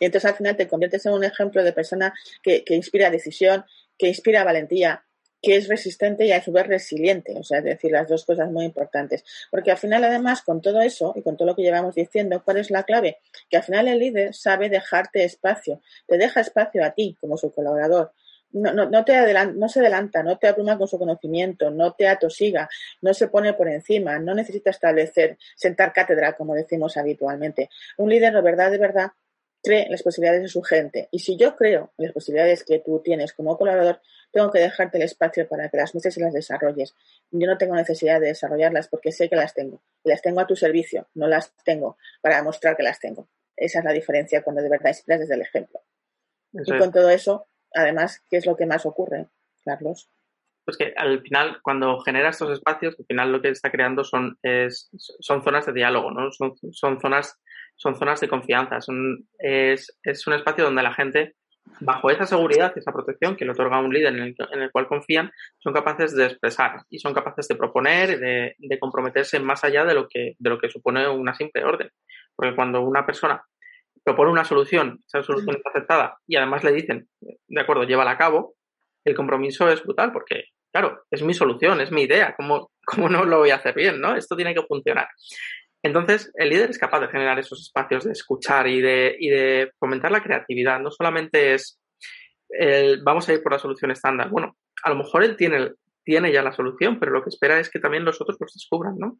Y 0.00 0.04
entonces 0.04 0.30
al 0.30 0.36
final 0.36 0.56
te 0.56 0.66
conviertes 0.66 1.06
en 1.06 1.12
un 1.12 1.24
ejemplo 1.24 1.62
de 1.62 1.72
persona 1.72 2.12
que, 2.42 2.64
que 2.64 2.74
inspira 2.74 3.10
decisión, 3.10 3.64
que 3.98 4.08
inspira 4.08 4.44
valentía, 4.44 5.04
que 5.42 5.56
es 5.56 5.68
resistente 5.68 6.24
y 6.24 6.32
a 6.32 6.42
su 6.42 6.52
vez 6.52 6.66
resiliente, 6.68 7.36
o 7.36 7.42
sea, 7.42 7.58
es 7.58 7.64
decir, 7.64 7.90
las 7.90 8.08
dos 8.08 8.24
cosas 8.24 8.50
muy 8.50 8.64
importantes. 8.64 9.24
Porque 9.50 9.72
al 9.72 9.76
final, 9.76 10.04
además, 10.04 10.42
con 10.42 10.62
todo 10.62 10.80
eso 10.80 11.12
y 11.16 11.22
con 11.22 11.36
todo 11.36 11.48
lo 11.48 11.56
que 11.56 11.62
llevamos 11.62 11.96
diciendo, 11.96 12.42
¿cuál 12.44 12.58
es 12.58 12.70
la 12.70 12.84
clave? 12.84 13.18
Que 13.50 13.56
al 13.56 13.64
final 13.64 13.88
el 13.88 13.98
líder 13.98 14.34
sabe 14.34 14.68
dejarte 14.68 15.24
espacio, 15.24 15.80
te 16.06 16.16
deja 16.16 16.40
espacio 16.40 16.84
a 16.84 16.92
ti 16.92 17.16
como 17.20 17.36
su 17.36 17.52
colaborador. 17.52 18.12
No, 18.52 18.72
no, 18.72 18.88
no, 18.88 19.02
te 19.04 19.16
adelanta, 19.16 19.54
no 19.56 19.68
se 19.68 19.80
adelanta, 19.80 20.22
no 20.22 20.38
te 20.38 20.46
abruma 20.46 20.76
con 20.76 20.86
su 20.86 20.98
conocimiento, 20.98 21.70
no 21.70 21.92
te 21.92 22.06
atosiga, 22.06 22.68
no 23.00 23.14
se 23.14 23.28
pone 23.28 23.54
por 23.54 23.66
encima, 23.68 24.18
no 24.18 24.34
necesita 24.34 24.68
establecer, 24.68 25.38
sentar 25.56 25.94
cátedra, 25.94 26.34
como 26.34 26.54
decimos 26.54 26.98
habitualmente. 26.98 27.70
Un 27.96 28.10
líder 28.10 28.34
de 28.34 28.42
verdad, 28.42 28.70
de 28.70 28.76
verdad, 28.76 29.12
cree 29.62 29.84
en 29.84 29.92
las 29.92 30.02
posibilidades 30.02 30.42
de 30.42 30.48
su 30.48 30.62
gente. 30.62 31.08
Y 31.10 31.20
si 31.20 31.36
yo 31.36 31.56
creo 31.56 31.92
en 31.98 32.06
las 32.06 32.12
posibilidades 32.12 32.64
que 32.64 32.80
tú 32.80 33.00
tienes 33.02 33.32
como 33.32 33.56
colaborador, 33.56 34.00
tengo 34.32 34.50
que 34.50 34.58
dejarte 34.58 34.98
el 34.98 35.04
espacio 35.04 35.46
para 35.48 35.68
que 35.68 35.76
las 35.76 35.94
muestres 35.94 36.16
y 36.16 36.20
las 36.20 36.32
desarrolles. 36.32 36.94
Yo 37.30 37.46
no 37.46 37.58
tengo 37.58 37.74
necesidad 37.74 38.20
de 38.20 38.28
desarrollarlas 38.28 38.88
porque 38.88 39.12
sé 39.12 39.28
que 39.28 39.36
las 39.36 39.54
tengo. 39.54 39.82
Y 40.04 40.10
las 40.10 40.22
tengo 40.22 40.40
a 40.40 40.46
tu 40.46 40.56
servicio, 40.56 41.08
no 41.14 41.28
las 41.28 41.54
tengo 41.64 41.96
para 42.20 42.36
demostrar 42.36 42.76
que 42.76 42.82
las 42.82 42.98
tengo. 42.98 43.28
Esa 43.56 43.80
es 43.80 43.84
la 43.84 43.92
diferencia 43.92 44.42
cuando 44.42 44.62
de 44.62 44.68
verdad 44.68 44.88
inspiras 44.88 45.20
desde 45.20 45.34
el 45.34 45.42
ejemplo. 45.42 45.80
y 46.52 46.78
con 46.78 46.90
todo 46.90 47.10
eso, 47.10 47.46
además, 47.74 48.22
¿qué 48.30 48.38
es 48.38 48.46
lo 48.46 48.56
que 48.56 48.66
más 48.66 48.86
ocurre, 48.86 49.28
Carlos? 49.64 50.10
Pues 50.64 50.76
que 50.76 50.94
al 50.96 51.20
final, 51.22 51.60
cuando 51.62 51.98
genera 52.00 52.30
estos 52.30 52.50
espacios, 52.52 52.94
al 52.98 53.06
final 53.06 53.32
lo 53.32 53.42
que 53.42 53.50
está 53.50 53.70
creando 53.70 54.04
son, 54.04 54.38
son 54.94 55.42
zonas 55.42 55.66
de 55.66 55.72
diálogo, 55.72 56.10
¿no? 56.12 56.30
Son, 56.30 56.54
son, 56.70 57.00
zonas, 57.00 57.36
son 57.82 57.96
zonas 57.96 58.20
de 58.20 58.28
confianza. 58.28 58.80
Son, 58.80 59.26
es, 59.38 59.98
es 60.04 60.26
un 60.28 60.34
espacio 60.34 60.64
donde 60.64 60.84
la 60.84 60.94
gente 60.94 61.34
bajo 61.80 62.10
esa 62.10 62.26
seguridad 62.26 62.72
y 62.74 62.78
esa 62.78 62.92
protección 62.92 63.34
que 63.34 63.44
le 63.44 63.52
otorga 63.52 63.80
un 63.80 63.92
líder 63.92 64.14
en 64.14 64.34
el, 64.62 64.70
cual 64.70 64.86
confían, 64.86 65.32
son 65.58 65.72
capaces 65.72 66.14
de 66.14 66.26
expresar 66.26 66.82
y 66.90 67.00
son 67.00 67.12
capaces 67.12 67.48
de 67.48 67.56
proponer, 67.56 68.20
de, 68.20 68.54
de 68.56 68.78
comprometerse 68.78 69.40
más 69.40 69.64
allá 69.64 69.84
de 69.84 69.94
lo, 69.94 70.08
que, 70.08 70.34
de 70.38 70.50
lo 70.50 70.58
que 70.58 70.70
supone 70.70 71.08
una 71.08 71.34
simple 71.34 71.64
orden. 71.64 71.90
Porque 72.36 72.54
cuando 72.54 72.82
una 72.82 73.04
persona 73.04 73.42
propone 74.04 74.30
una 74.30 74.44
solución, 74.44 75.00
esa 75.04 75.22
solución 75.24 75.56
es 75.56 75.66
aceptada 75.66 76.18
y 76.26 76.36
además 76.36 76.62
le 76.62 76.72
dicen, 76.72 77.08
de 77.20 77.60
acuerdo, 77.60 77.82
llévala 77.82 78.12
a 78.12 78.18
cabo, 78.18 78.54
el 79.04 79.16
compromiso 79.16 79.68
es 79.68 79.82
brutal 79.82 80.12
porque, 80.12 80.44
claro, 80.72 81.02
es 81.10 81.22
mi 81.22 81.34
solución, 81.34 81.80
es 81.80 81.90
mi 81.90 82.02
idea, 82.02 82.34
¿cómo, 82.36 82.70
cómo 82.84 83.08
no 83.08 83.24
lo 83.24 83.38
voy 83.38 83.50
a 83.50 83.56
hacer 83.56 83.74
bien? 83.74 84.00
¿no? 84.00 84.14
Esto 84.14 84.36
tiene 84.36 84.54
que 84.54 84.62
funcionar. 84.62 85.08
Entonces, 85.82 86.30
el 86.34 86.50
líder 86.50 86.70
es 86.70 86.78
capaz 86.78 87.00
de 87.00 87.08
generar 87.08 87.38
esos 87.38 87.60
espacios 87.60 88.04
de 88.04 88.12
escuchar 88.12 88.68
y 88.68 88.80
de, 88.80 89.16
y 89.18 89.30
de 89.30 89.72
fomentar 89.78 90.12
la 90.12 90.22
creatividad. 90.22 90.80
No 90.80 90.90
solamente 90.90 91.54
es 91.54 91.80
el, 92.48 93.02
vamos 93.02 93.28
a 93.28 93.32
ir 93.32 93.42
por 93.42 93.52
la 93.52 93.58
solución 93.58 93.90
estándar. 93.90 94.30
Bueno, 94.30 94.56
a 94.84 94.90
lo 94.90 94.96
mejor 94.96 95.24
él 95.24 95.36
tiene, 95.36 95.72
tiene 96.04 96.32
ya 96.32 96.42
la 96.42 96.52
solución, 96.52 97.00
pero 97.00 97.12
lo 97.12 97.22
que 97.22 97.30
espera 97.30 97.58
es 97.58 97.68
que 97.68 97.80
también 97.80 98.04
los 98.04 98.20
otros 98.20 98.36
los 98.40 98.52
descubran, 98.52 98.96
¿no? 98.96 99.18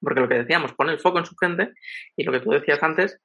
Porque 0.00 0.20
lo 0.20 0.28
que 0.28 0.38
decíamos, 0.38 0.74
pone 0.74 0.92
el 0.92 1.00
foco 1.00 1.18
en 1.18 1.26
su 1.26 1.34
gente 1.36 1.72
y 2.16 2.24
lo 2.24 2.32
que 2.32 2.40
tú 2.40 2.50
decías 2.50 2.82
antes, 2.82 3.20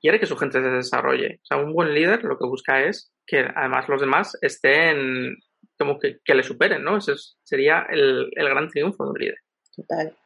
quiere 0.00 0.18
que 0.18 0.26
su 0.26 0.36
gente 0.36 0.60
se 0.60 0.68
desarrolle. 0.68 1.38
O 1.42 1.46
sea, 1.46 1.58
un 1.58 1.72
buen 1.72 1.94
líder 1.94 2.24
lo 2.24 2.36
que 2.36 2.46
busca 2.46 2.82
es 2.82 3.12
que 3.26 3.46
además 3.54 3.88
los 3.88 4.00
demás 4.00 4.36
estén 4.42 5.36
como 5.78 5.98
que, 5.98 6.18
que 6.24 6.34
le 6.34 6.42
superen, 6.42 6.82
¿no? 6.82 6.98
Ese 6.98 7.14
sería 7.44 7.86
el, 7.88 8.28
el 8.32 8.48
gran 8.48 8.68
triunfo 8.68 9.04
de 9.04 9.10
un 9.10 9.18
líder. 9.18 9.38
Total. 9.74 10.16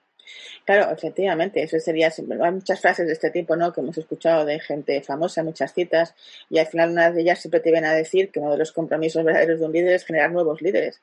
Claro, 0.64 0.92
efectivamente, 0.92 1.62
eso 1.62 1.78
sería, 1.78 2.12
hay 2.16 2.52
muchas 2.52 2.80
frases 2.80 3.06
de 3.06 3.12
este 3.12 3.30
tipo, 3.30 3.56
¿no? 3.56 3.73
Que 3.73 3.80
hemos 3.80 3.97
escuchado 3.97 4.45
de 4.45 4.61
gente 4.61 5.02
famosa, 5.02 5.42
muchas 5.42 5.73
citas, 5.73 6.14
y 6.50 6.59
al 6.59 6.66
final 6.66 6.90
una 6.90 7.11
de 7.11 7.23
ellas 7.23 7.40
siempre 7.40 7.61
te 7.61 7.71
viene 7.71 7.87
a 7.87 7.92
decir 7.92 8.30
que 8.30 8.40
uno 8.40 8.52
de 8.52 8.59
los 8.59 8.73
compromisos 8.73 9.25
verdaderos 9.25 9.61
de 9.61 9.66
un 9.66 9.73
líder 9.73 9.95
es 9.95 10.04
generar 10.04 10.33
nuevos 10.33 10.61
líderes. 10.62 11.00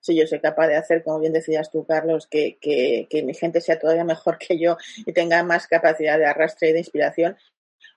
Si 0.00 0.14
yo 0.14 0.26
soy 0.26 0.40
capaz 0.40 0.68
de 0.68 0.76
hacer, 0.76 1.02
como 1.02 1.18
bien 1.18 1.32
decías 1.32 1.70
tú, 1.70 1.84
Carlos, 1.84 2.26
que, 2.26 2.58
que, 2.60 3.08
que 3.10 3.22
mi 3.22 3.34
gente 3.34 3.60
sea 3.60 3.78
todavía 3.78 4.04
mejor 4.04 4.38
que 4.38 4.58
yo 4.58 4.76
y 5.04 5.12
tenga 5.12 5.42
más 5.42 5.66
capacidad 5.66 6.18
de 6.18 6.26
arrastre 6.26 6.70
y 6.70 6.72
de 6.72 6.78
inspiración, 6.78 7.36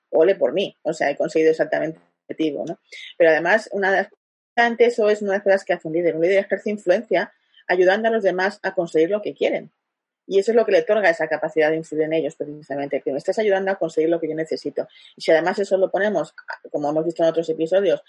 ole 0.09 0.35
por 0.35 0.53
mí. 0.53 0.75
O 0.81 0.93
sea, 0.93 1.11
he 1.11 1.17
conseguido 1.17 1.51
exactamente 1.51 1.99
el 1.99 2.05
objetivo, 2.23 2.65
¿no? 2.67 2.79
Pero 3.17 3.29
además, 3.29 3.69
una 3.73 3.91
de 3.91 3.97
las 3.97 4.09
eso 4.79 5.09
es 5.09 5.21
una 5.21 5.31
de 5.31 5.37
las 5.37 5.43
cosas 5.43 5.63
que 5.63 5.73
hace 5.73 5.87
un 5.87 5.93
líder. 5.93 6.15
Un 6.15 6.21
líder 6.21 6.39
ejerce 6.39 6.69
influencia 6.69 7.31
ayudando 7.67 8.09
a 8.09 8.11
los 8.11 8.23
demás 8.23 8.59
a 8.63 8.73
conseguir 8.73 9.09
lo 9.09 9.21
que 9.21 9.33
quieren. 9.33 9.71
Y 10.29 10.37
eso 10.37 10.51
es 10.51 10.55
lo 10.55 10.63
que 10.63 10.71
le 10.71 10.81
otorga 10.81 11.09
esa 11.09 11.27
capacidad 11.27 11.71
de 11.71 11.77
influir 11.77 12.03
en 12.03 12.13
ellos, 12.13 12.35
precisamente, 12.35 13.01
que 13.01 13.11
me 13.11 13.17
estás 13.17 13.39
ayudando 13.39 13.71
a 13.71 13.77
conseguir 13.77 14.11
lo 14.11 14.19
que 14.19 14.29
yo 14.29 14.35
necesito. 14.35 14.87
Y 15.17 15.21
si 15.21 15.31
además 15.31 15.57
eso 15.57 15.75
lo 15.75 15.89
ponemos, 15.89 16.35
como 16.71 16.87
hemos 16.91 17.03
visto 17.03 17.23
en 17.23 17.29
otros 17.29 17.49
episodios, 17.49 18.03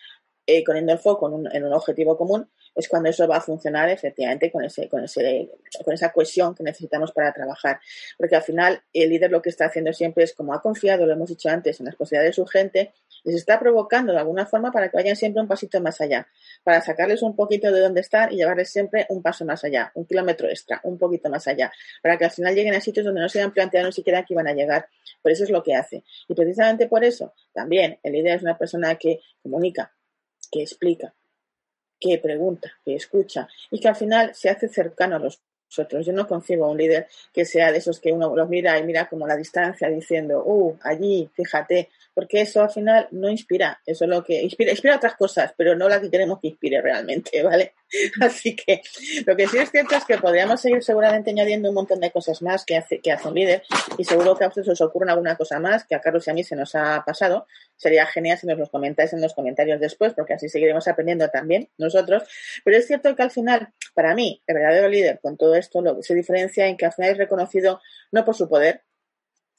eh, 0.46 0.62
poniendo 0.62 0.92
el 0.92 0.98
foco 0.98 1.28
en 1.28 1.34
un, 1.34 1.56
en 1.56 1.64
un, 1.64 1.72
objetivo 1.72 2.18
común, 2.18 2.46
es 2.74 2.90
cuando 2.90 3.08
eso 3.08 3.26
va 3.26 3.38
a 3.38 3.40
funcionar 3.40 3.88
efectivamente 3.88 4.52
con, 4.52 4.62
ese, 4.62 4.86
con, 4.86 5.02
ese, 5.02 5.50
con 5.82 5.94
esa 5.94 6.12
cohesión 6.12 6.54
que 6.54 6.62
necesitamos 6.62 7.10
para 7.12 7.32
trabajar. 7.32 7.80
Porque 8.18 8.36
al 8.36 8.42
final 8.42 8.82
el 8.92 9.08
líder 9.08 9.30
lo 9.30 9.40
que 9.40 9.48
está 9.48 9.64
haciendo 9.64 9.90
siempre 9.94 10.24
es, 10.24 10.34
como 10.34 10.52
ha 10.52 10.60
confiado, 10.60 11.06
lo 11.06 11.14
hemos 11.14 11.30
dicho 11.30 11.48
antes, 11.48 11.80
en 11.80 11.86
las 11.86 11.96
posibilidades 11.96 12.36
de 12.36 12.42
su 12.42 12.46
gente, 12.46 12.92
les 13.24 13.36
está 13.36 13.58
provocando 13.58 14.12
de 14.12 14.18
alguna 14.18 14.46
forma 14.46 14.70
para 14.70 14.88
que 14.88 14.96
vayan 14.96 15.16
siempre 15.16 15.42
un 15.42 15.48
pasito 15.48 15.80
más 15.80 16.00
allá, 16.00 16.28
para 16.62 16.80
sacarles 16.80 17.22
un 17.22 17.36
poquito 17.36 17.72
de 17.72 17.80
donde 17.80 18.00
están 18.00 18.32
y 18.32 18.36
llevarles 18.36 18.70
siempre 18.70 19.06
un 19.08 19.22
paso 19.22 19.44
más 19.44 19.64
allá, 19.64 19.90
un 19.94 20.06
kilómetro 20.06 20.48
extra, 20.48 20.80
un 20.84 20.98
poquito 20.98 21.28
más 21.30 21.46
allá, 21.48 21.72
para 22.02 22.16
que 22.16 22.24
al 22.24 22.30
final 22.30 22.54
lleguen 22.54 22.74
a 22.74 22.80
sitios 22.80 23.06
donde 23.06 23.20
no 23.20 23.28
se 23.28 23.40
han 23.40 23.52
planteado 23.52 23.86
ni 23.86 23.92
siquiera 23.92 24.24
que 24.24 24.34
iban 24.34 24.48
a 24.48 24.52
llegar. 24.52 24.88
Por 25.22 25.32
eso 25.32 25.44
es 25.44 25.50
lo 25.50 25.62
que 25.62 25.74
hace. 25.74 26.04
Y 26.28 26.34
precisamente 26.34 26.88
por 26.88 27.04
eso, 27.04 27.34
también 27.52 27.98
el 28.02 28.12
líder 28.12 28.36
es 28.36 28.42
una 28.42 28.56
persona 28.56 28.94
que 28.96 29.20
comunica, 29.42 29.92
que 30.50 30.62
explica, 30.62 31.14
que 31.98 32.18
pregunta, 32.18 32.72
que 32.84 32.94
escucha 32.94 33.46
y 33.70 33.78
que 33.78 33.88
al 33.88 33.96
final 33.96 34.34
se 34.34 34.48
hace 34.48 34.68
cercano 34.68 35.16
a 35.16 35.18
los 35.18 35.40
otros. 35.78 36.06
Yo 36.06 36.12
no 36.12 36.26
concibo 36.26 36.64
a 36.64 36.70
un 36.70 36.78
líder 36.78 37.06
que 37.32 37.44
sea 37.44 37.70
de 37.70 37.78
esos 37.78 38.00
que 38.00 38.12
uno 38.12 38.34
los 38.34 38.48
mira 38.48 38.78
y 38.78 38.84
mira 38.84 39.08
como 39.08 39.26
la 39.26 39.36
distancia 39.36 39.88
diciendo, 39.88 40.42
uh, 40.44 40.76
allí, 40.82 41.30
fíjate, 41.34 41.90
porque 42.14 42.42
eso 42.42 42.62
al 42.62 42.70
final 42.70 43.08
no 43.12 43.28
inspira, 43.30 43.80
eso 43.86 44.04
es 44.04 44.10
lo 44.10 44.22
que 44.24 44.42
inspira, 44.42 44.72
inspira 44.72 44.96
otras 44.96 45.14
cosas, 45.14 45.52
pero 45.56 45.76
no 45.76 45.88
la 45.88 46.00
que 46.00 46.10
queremos 46.10 46.40
que 46.40 46.48
inspire 46.48 46.80
realmente, 46.80 47.42
¿vale? 47.42 47.74
Así 48.20 48.54
que 48.54 48.82
lo 49.26 49.36
que 49.36 49.48
sí 49.48 49.58
es 49.58 49.70
cierto 49.70 49.96
es 49.96 50.04
que 50.04 50.18
podríamos 50.18 50.60
seguir 50.60 50.82
seguramente 50.82 51.30
añadiendo 51.30 51.68
un 51.68 51.74
montón 51.74 52.00
de 52.00 52.10
cosas 52.10 52.42
más 52.42 52.64
que 52.64 52.76
hace, 52.76 53.00
que 53.00 53.16
un 53.24 53.34
líder 53.34 53.62
y 53.98 54.04
seguro 54.04 54.36
que 54.36 54.44
a 54.44 54.48
ustedes 54.48 54.68
os 54.68 54.80
ocurre 54.80 55.10
alguna 55.10 55.36
cosa 55.36 55.58
más 55.58 55.84
que 55.84 55.94
a 55.94 56.00
Carlos 56.00 56.26
y 56.26 56.30
a 56.30 56.34
mí 56.34 56.44
se 56.44 56.56
nos 56.56 56.74
ha 56.74 57.02
pasado. 57.04 57.46
Sería 57.76 58.06
genial 58.06 58.38
si 58.38 58.46
nos 58.46 58.58
lo 58.58 58.66
comentáis 58.68 59.12
en 59.12 59.20
los 59.20 59.34
comentarios 59.34 59.80
después, 59.80 60.14
porque 60.14 60.34
así 60.34 60.48
seguiremos 60.48 60.86
aprendiendo 60.88 61.28
también 61.28 61.68
nosotros. 61.78 62.22
Pero 62.64 62.76
es 62.76 62.86
cierto 62.86 63.14
que 63.16 63.22
al 63.22 63.30
final, 63.30 63.72
para 63.94 64.14
mí, 64.14 64.42
el 64.46 64.54
verdadero 64.54 64.88
líder 64.88 65.20
con 65.20 65.36
todo 65.36 65.54
esto 65.54 65.80
lo 65.82 65.96
que 65.96 66.02
se 66.02 66.14
diferencia 66.14 66.66
en 66.66 66.76
que 66.76 66.86
al 66.86 66.92
final 66.92 67.12
es 67.12 67.18
reconocido 67.18 67.80
no 68.12 68.24
por 68.24 68.34
su 68.34 68.48
poder, 68.48 68.82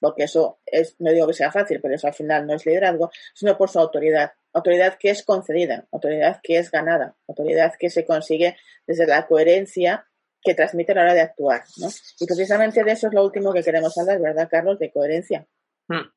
porque 0.02 0.24
eso 0.24 0.60
es, 0.66 0.96
no 1.00 1.12
digo 1.12 1.28
que 1.28 1.34
sea 1.34 1.52
fácil, 1.52 1.80
pero 1.80 1.96
eso 1.96 2.08
al 2.08 2.14
final 2.14 2.46
no 2.48 2.56
es 2.56 2.66
liderazgo, 2.66 3.12
sino 3.34 3.56
por 3.58 3.70
su 3.70 3.80
autoridad. 3.80 4.34
Autoridad 4.52 4.98
que 5.00 5.12
es 5.12 5.24
concedida, 5.24 5.88
autoridad 5.92 6.42
que 6.44 6.58
es 6.58 6.72
ganada, 6.72 7.16
autoridad 7.28 7.74
que 7.80 7.90
se 7.90 8.04
consigue 8.04 8.58
desde 8.86 9.06
la 9.08 9.28
coherencia 9.28 10.06
que 10.44 10.56
transmite 10.56 10.92
a 10.92 10.96
la 10.96 11.02
hora 11.04 11.14
de 11.14 11.22
actuar. 11.22 11.62
¿no? 11.78 11.88
Y 12.20 12.26
precisamente 12.26 12.84
de 12.84 12.92
eso 12.92 13.08
es 13.08 13.14
lo 13.14 13.24
último 13.24 13.54
que 13.54 13.64
queremos 13.64 13.96
hablar, 13.98 14.20
¿verdad, 14.20 14.50
Carlos? 14.50 14.80
De 14.80 14.92
coherencia. 14.92 15.46
Hmm. 15.88 16.10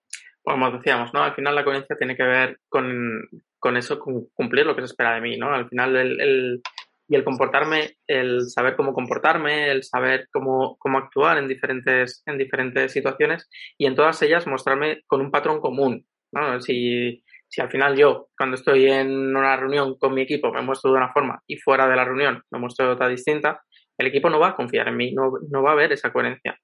Como 0.42 0.70
decíamos, 0.70 1.12
¿no? 1.12 1.22
Al 1.22 1.34
final 1.34 1.54
la 1.54 1.64
coherencia 1.64 1.96
tiene 1.96 2.16
que 2.16 2.22
ver 2.22 2.58
con, 2.68 3.28
con 3.58 3.76
eso, 3.76 3.98
con 3.98 4.26
cumplir 4.34 4.66
lo 4.66 4.74
que 4.74 4.82
se 4.82 4.86
espera 4.86 5.14
de 5.14 5.20
mí, 5.20 5.36
¿no? 5.36 5.54
Al 5.54 5.68
final 5.68 5.94
el, 5.96 6.20
el 6.20 6.62
y 7.08 7.16
el 7.16 7.24
comportarme, 7.24 7.96
el 8.06 8.42
saber 8.48 8.76
cómo 8.76 8.94
comportarme, 8.94 9.70
el 9.70 9.82
saber 9.82 10.28
cómo, 10.32 10.76
cómo 10.78 10.98
actuar 10.98 11.38
en 11.38 11.48
diferentes, 11.48 12.22
en 12.26 12.38
diferentes 12.38 12.92
situaciones 12.92 13.48
y 13.76 13.86
en 13.86 13.94
todas 13.94 14.20
ellas 14.22 14.46
mostrarme 14.46 15.02
con 15.06 15.20
un 15.20 15.30
patrón 15.30 15.60
común. 15.60 16.06
¿no? 16.32 16.60
Si, 16.60 17.22
si 17.48 17.60
al 17.60 17.70
final 17.70 17.96
yo, 17.96 18.28
cuando 18.36 18.56
estoy 18.56 18.86
en 18.86 19.36
una 19.36 19.56
reunión 19.56 19.98
con 19.98 20.14
mi 20.14 20.22
equipo, 20.22 20.52
me 20.52 20.62
muestro 20.62 20.90
de 20.90 20.96
una 20.98 21.12
forma 21.12 21.42
y 21.46 21.56
fuera 21.56 21.86
de 21.86 21.96
la 21.96 22.04
reunión 22.04 22.42
me 22.50 22.58
muestro 22.58 22.86
de 22.86 22.92
otra 22.92 23.08
distinta, 23.08 23.62
el 23.98 24.06
equipo 24.08 24.30
no 24.30 24.40
va 24.40 24.48
a 24.48 24.56
confiar 24.56 24.88
en 24.88 24.96
mí, 24.96 25.12
no, 25.12 25.32
no 25.50 25.62
va 25.62 25.70
a 25.70 25.72
haber 25.74 25.92
esa 25.92 26.12
coherencia. 26.12 26.58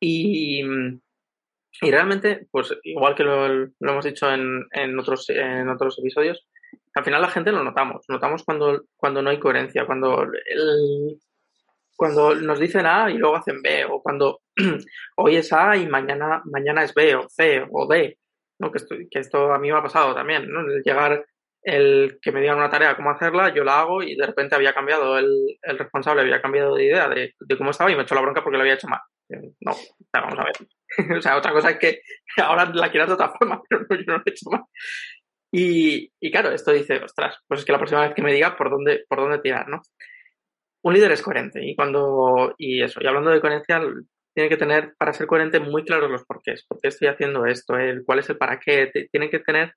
Y, 0.00 0.62
y 1.82 1.90
realmente, 1.90 2.46
pues 2.50 2.74
igual 2.84 3.14
que 3.14 3.24
lo, 3.24 3.48
lo 3.48 3.72
hemos 3.80 4.04
dicho 4.04 4.32
en, 4.32 4.66
en, 4.72 4.98
otros, 4.98 5.28
en 5.30 5.68
otros 5.68 5.98
episodios, 5.98 6.46
al 6.94 7.04
final 7.04 7.22
la 7.22 7.28
gente 7.28 7.52
lo 7.52 7.62
notamos, 7.62 8.04
notamos 8.08 8.44
cuando, 8.44 8.82
cuando 8.96 9.22
no 9.22 9.30
hay 9.30 9.38
coherencia, 9.38 9.86
cuando 9.86 10.22
el, 10.22 11.18
cuando 11.96 12.34
nos 12.34 12.58
dicen 12.58 12.86
A 12.86 13.10
y 13.10 13.18
luego 13.18 13.36
hacen 13.36 13.62
B, 13.62 13.84
o 13.84 14.02
cuando 14.02 14.40
hoy 15.16 15.36
es 15.36 15.52
A 15.52 15.76
y 15.76 15.86
mañana, 15.86 16.42
mañana 16.46 16.82
es 16.82 16.94
B 16.94 17.14
o 17.14 17.28
C 17.28 17.64
o 17.70 17.86
D, 17.86 18.18
¿no? 18.58 18.72
que, 18.72 18.78
esto, 18.78 18.96
que 19.10 19.18
esto 19.18 19.52
a 19.52 19.58
mí 19.58 19.70
me 19.70 19.78
ha 19.78 19.82
pasado 19.82 20.14
también, 20.14 20.50
¿no? 20.50 20.60
El 20.60 20.82
llegar, 20.82 21.24
el 21.62 22.18
que 22.22 22.32
me 22.32 22.40
digan 22.40 22.56
una 22.56 22.70
tarea, 22.70 22.96
cómo 22.96 23.10
hacerla, 23.10 23.54
yo 23.54 23.64
la 23.64 23.80
hago 23.80 24.02
y 24.02 24.16
de 24.16 24.26
repente 24.26 24.54
había 24.54 24.72
cambiado, 24.72 25.18
el, 25.18 25.58
el 25.62 25.78
responsable 25.78 26.22
había 26.22 26.40
cambiado 26.40 26.74
de 26.74 26.84
idea 26.84 27.08
de, 27.08 27.34
de, 27.38 27.58
cómo 27.58 27.70
estaba 27.70 27.90
y 27.90 27.96
me 27.96 28.02
echó 28.02 28.14
la 28.14 28.22
bronca 28.22 28.42
porque 28.42 28.56
lo 28.56 28.62
había 28.62 28.74
hecho 28.74 28.88
mal. 28.88 29.00
No, 29.60 29.76
vamos 30.12 30.38
a 30.38 30.44
ver. 30.44 30.54
o 31.18 31.22
sea, 31.22 31.36
otra 31.36 31.52
cosa 31.52 31.70
es 31.70 31.78
que 31.78 32.00
ahora 32.42 32.64
la 32.72 32.90
quieras 32.90 33.08
de 33.08 33.14
otra 33.14 33.30
forma, 33.30 33.60
pero 33.68 33.86
no, 33.88 33.96
yo 33.96 34.04
no 34.06 34.14
lo 34.14 34.22
he 34.24 34.30
hecho 34.30 34.50
mal. 34.50 34.62
Y, 35.52 36.30
claro, 36.30 36.52
esto 36.52 36.72
dice, 36.72 37.02
ostras, 37.02 37.36
pues 37.48 37.60
es 37.60 37.66
que 37.66 37.72
la 37.72 37.78
próxima 37.78 38.02
vez 38.02 38.14
que 38.14 38.22
me 38.22 38.32
diga 38.32 38.56
por 38.56 38.70
dónde, 38.70 39.04
por 39.08 39.18
dónde 39.18 39.40
tirar, 39.40 39.68
¿no? 39.68 39.82
Un 40.82 40.94
líder 40.94 41.12
es 41.12 41.22
coherente 41.22 41.64
y 41.64 41.74
cuando, 41.74 42.54
y 42.56 42.82
eso, 42.82 43.00
y 43.02 43.06
hablando 43.06 43.30
de 43.30 43.40
coherencia, 43.40 43.82
tiene 44.34 44.48
que 44.48 44.56
tener, 44.56 44.94
para 44.96 45.12
ser 45.12 45.26
coherente, 45.26 45.60
muy 45.60 45.84
claros 45.84 46.10
los 46.10 46.24
porqués. 46.24 46.64
¿Por 46.66 46.80
qué 46.80 46.88
estoy 46.88 47.08
haciendo 47.08 47.46
esto? 47.46 47.76
El, 47.76 48.04
¿Cuál 48.04 48.20
es 48.20 48.30
el 48.30 48.38
para 48.38 48.58
qué? 48.60 48.90
Tienen 49.10 49.30
que 49.30 49.40
tener 49.40 49.74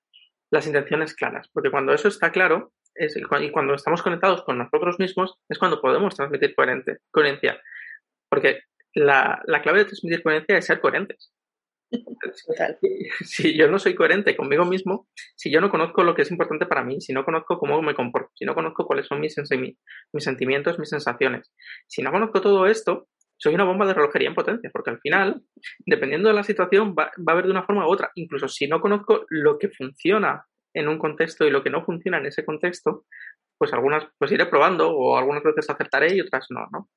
las 0.50 0.66
intenciones 0.66 1.14
claras, 1.14 1.48
porque 1.52 1.70
cuando 1.70 1.92
eso 1.92 2.08
está 2.08 2.30
claro, 2.30 2.72
y 2.96 3.50
cuando 3.50 3.74
estamos 3.74 4.02
conectados 4.02 4.44
con 4.44 4.58
nosotros 4.58 4.98
mismos, 5.00 5.34
es 5.48 5.58
cuando 5.58 5.80
podemos 5.80 6.14
transmitir 6.14 6.54
coherente, 6.54 6.98
coherencia. 7.10 7.60
Porque 8.28 8.60
la, 8.94 9.42
la 9.46 9.62
clave 9.62 9.80
de 9.80 9.84
transmitir 9.86 10.22
coherencia 10.22 10.56
es 10.56 10.66
ser 10.66 10.80
coherentes. 10.80 11.32
Si 13.20 13.56
yo 13.56 13.68
no 13.70 13.78
soy 13.78 13.94
coherente 13.94 14.36
conmigo 14.36 14.64
mismo, 14.64 15.08
si 15.36 15.50
yo 15.50 15.60
no 15.60 15.70
conozco 15.70 16.02
lo 16.02 16.14
que 16.14 16.22
es 16.22 16.30
importante 16.30 16.66
para 16.66 16.84
mí, 16.84 17.00
si 17.00 17.12
no 17.12 17.24
conozco 17.24 17.58
cómo 17.58 17.80
me 17.82 17.94
comporto, 17.94 18.30
si 18.34 18.44
no 18.44 18.54
conozco 18.54 18.86
cuáles 18.86 19.06
son 19.06 19.20
mis, 19.20 19.36
mis 20.12 20.24
sentimientos, 20.24 20.78
mis 20.78 20.88
sensaciones, 20.88 21.52
si 21.86 22.02
no 22.02 22.10
conozco 22.10 22.40
todo 22.40 22.66
esto, 22.66 23.08
soy 23.36 23.54
una 23.54 23.64
bomba 23.64 23.86
de 23.86 23.94
relojería 23.94 24.28
en 24.28 24.34
potencia, 24.34 24.70
porque 24.72 24.90
al 24.90 25.00
final, 25.00 25.42
dependiendo 25.84 26.28
de 26.28 26.34
la 26.34 26.44
situación, 26.44 26.94
va, 26.98 27.10
va 27.18 27.28
a 27.28 27.32
haber 27.32 27.46
de 27.46 27.50
una 27.50 27.64
forma 27.64 27.86
u 27.86 27.90
otra. 27.90 28.10
Incluso 28.14 28.48
si 28.48 28.68
no 28.68 28.80
conozco 28.80 29.24
lo 29.28 29.58
que 29.58 29.68
funciona 29.68 30.46
en 30.72 30.88
un 30.88 30.98
contexto 30.98 31.44
y 31.44 31.50
lo 31.50 31.62
que 31.62 31.70
no 31.70 31.84
funciona 31.84 32.18
en 32.18 32.26
ese 32.26 32.44
contexto, 32.44 33.04
pues 33.58 33.72
algunas 33.72 34.04
pues 34.18 34.32
iré 34.32 34.46
probando 34.46 34.90
o 34.90 35.16
algunas 35.16 35.42
veces 35.42 35.68
acertaré 35.70 36.14
y 36.14 36.20
otras 36.20 36.46
no, 36.50 36.66
¿no? 36.72 36.88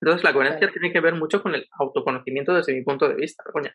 Entonces 0.00 0.24
la 0.24 0.32
coherencia 0.32 0.70
tiene 0.70 0.92
que 0.92 1.00
ver 1.00 1.14
mucho 1.14 1.42
con 1.42 1.54
el 1.54 1.66
autoconocimiento 1.78 2.52
desde 2.52 2.74
mi 2.74 2.82
punto 2.82 3.08
de 3.08 3.14
vista, 3.14 3.44
coña. 3.52 3.74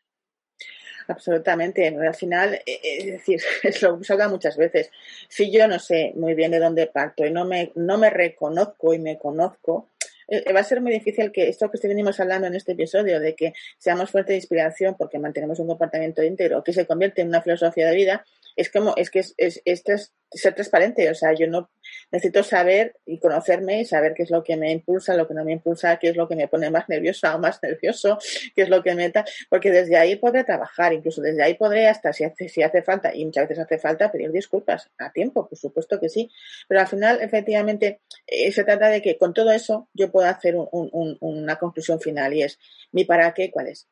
Absolutamente. 1.07 1.87
Al 1.87 2.15
final, 2.15 2.53
eh, 2.53 2.63
eh, 2.65 2.79
es 2.83 3.05
decir, 3.05 3.41
se 3.71 4.13
habla 4.13 4.29
muchas 4.29 4.57
veces. 4.57 4.91
Si 5.27 5.51
yo 5.51 5.67
no 5.67 5.79
sé 5.79 6.13
muy 6.15 6.33
bien 6.33 6.51
de 6.51 6.59
dónde 6.59 6.87
parto 6.87 7.25
y 7.25 7.31
no 7.31 7.45
me, 7.45 7.71
no 7.75 7.97
me 7.97 8.09
reconozco 8.09 8.93
y 8.93 8.99
me 8.99 9.17
conozco, 9.17 9.89
eh, 10.27 10.53
va 10.53 10.61
a 10.61 10.63
ser 10.63 10.79
muy 10.79 10.93
difícil 10.93 11.31
que 11.31 11.49
esto 11.49 11.69
que 11.69 11.87
venimos 11.87 12.19
hablando 12.21 12.47
en 12.47 12.55
este 12.55 12.71
episodio, 12.71 13.19
de 13.19 13.35
que 13.35 13.53
seamos 13.77 14.11
fuerte 14.11 14.31
de 14.31 14.37
inspiración 14.37 14.95
porque 14.97 15.19
mantenemos 15.19 15.59
un 15.59 15.67
comportamiento 15.67 16.23
íntegro, 16.23 16.63
que 16.63 16.71
se 16.71 16.85
convierte 16.85 17.21
en 17.21 17.27
una 17.27 17.41
filosofía 17.41 17.87
de 17.89 17.95
vida, 17.95 18.25
es 18.55 18.71
como, 18.71 18.93
es 18.97 19.09
que 19.09 19.19
es, 19.19 19.33
es, 19.37 19.61
es, 19.65 20.13
ser 20.33 20.53
transparente, 20.53 21.09
o 21.09 21.15
sea, 21.15 21.33
yo 21.33 21.47
no 21.47 21.69
necesito 22.09 22.43
saber 22.43 22.95
y 23.05 23.19
conocerme 23.19 23.81
y 23.81 23.85
saber 23.85 24.13
qué 24.13 24.23
es 24.23 24.31
lo 24.31 24.43
que 24.43 24.55
me 24.55 24.71
impulsa, 24.71 25.15
lo 25.15 25.27
que 25.27 25.33
no 25.33 25.43
me 25.43 25.51
impulsa, 25.51 25.97
qué 25.97 26.09
es 26.09 26.15
lo 26.15 26.27
que 26.27 26.35
me 26.35 26.47
pone 26.47 26.69
más 26.69 26.87
nerviosa 26.87 27.35
o 27.35 27.39
más 27.39 27.59
nervioso, 27.61 28.17
qué 28.55 28.61
es 28.63 28.69
lo 28.69 28.81
que 28.81 28.95
me 28.95 29.11
porque 29.49 29.71
desde 29.71 29.97
ahí 29.97 30.15
podré 30.15 30.43
trabajar, 30.43 30.93
incluso 30.93 31.21
desde 31.21 31.43
ahí 31.43 31.55
podré 31.55 31.87
hasta 31.87 32.13
si 32.13 32.23
hace, 32.23 32.47
si 32.47 32.63
hace 32.63 32.81
falta, 32.81 33.13
y 33.13 33.25
muchas 33.25 33.49
veces 33.49 33.65
hace 33.65 33.77
falta 33.77 34.11
pedir 34.11 34.31
disculpas 34.31 34.89
a 34.97 35.11
tiempo, 35.11 35.49
por 35.49 35.57
supuesto 35.57 35.99
que 35.99 36.07
sí, 36.07 36.29
pero 36.67 36.79
al 36.79 36.87
final, 36.87 37.19
efectivamente, 37.21 38.01
eh, 38.27 38.51
se 38.51 38.63
trata 38.63 38.87
de 38.89 39.01
que 39.01 39.17
con 39.17 39.33
todo 39.33 39.51
eso 39.51 39.89
yo 39.93 40.11
pueda 40.11 40.29
hacer 40.29 40.55
una 40.55 41.55
conclusión 41.57 41.99
final 41.99 42.33
y 42.33 42.43
es, 42.43 42.57
¿mi 42.91 43.03
para 43.03 43.33
qué 43.33 43.51
cuál 43.51 43.67
es? 43.67 43.87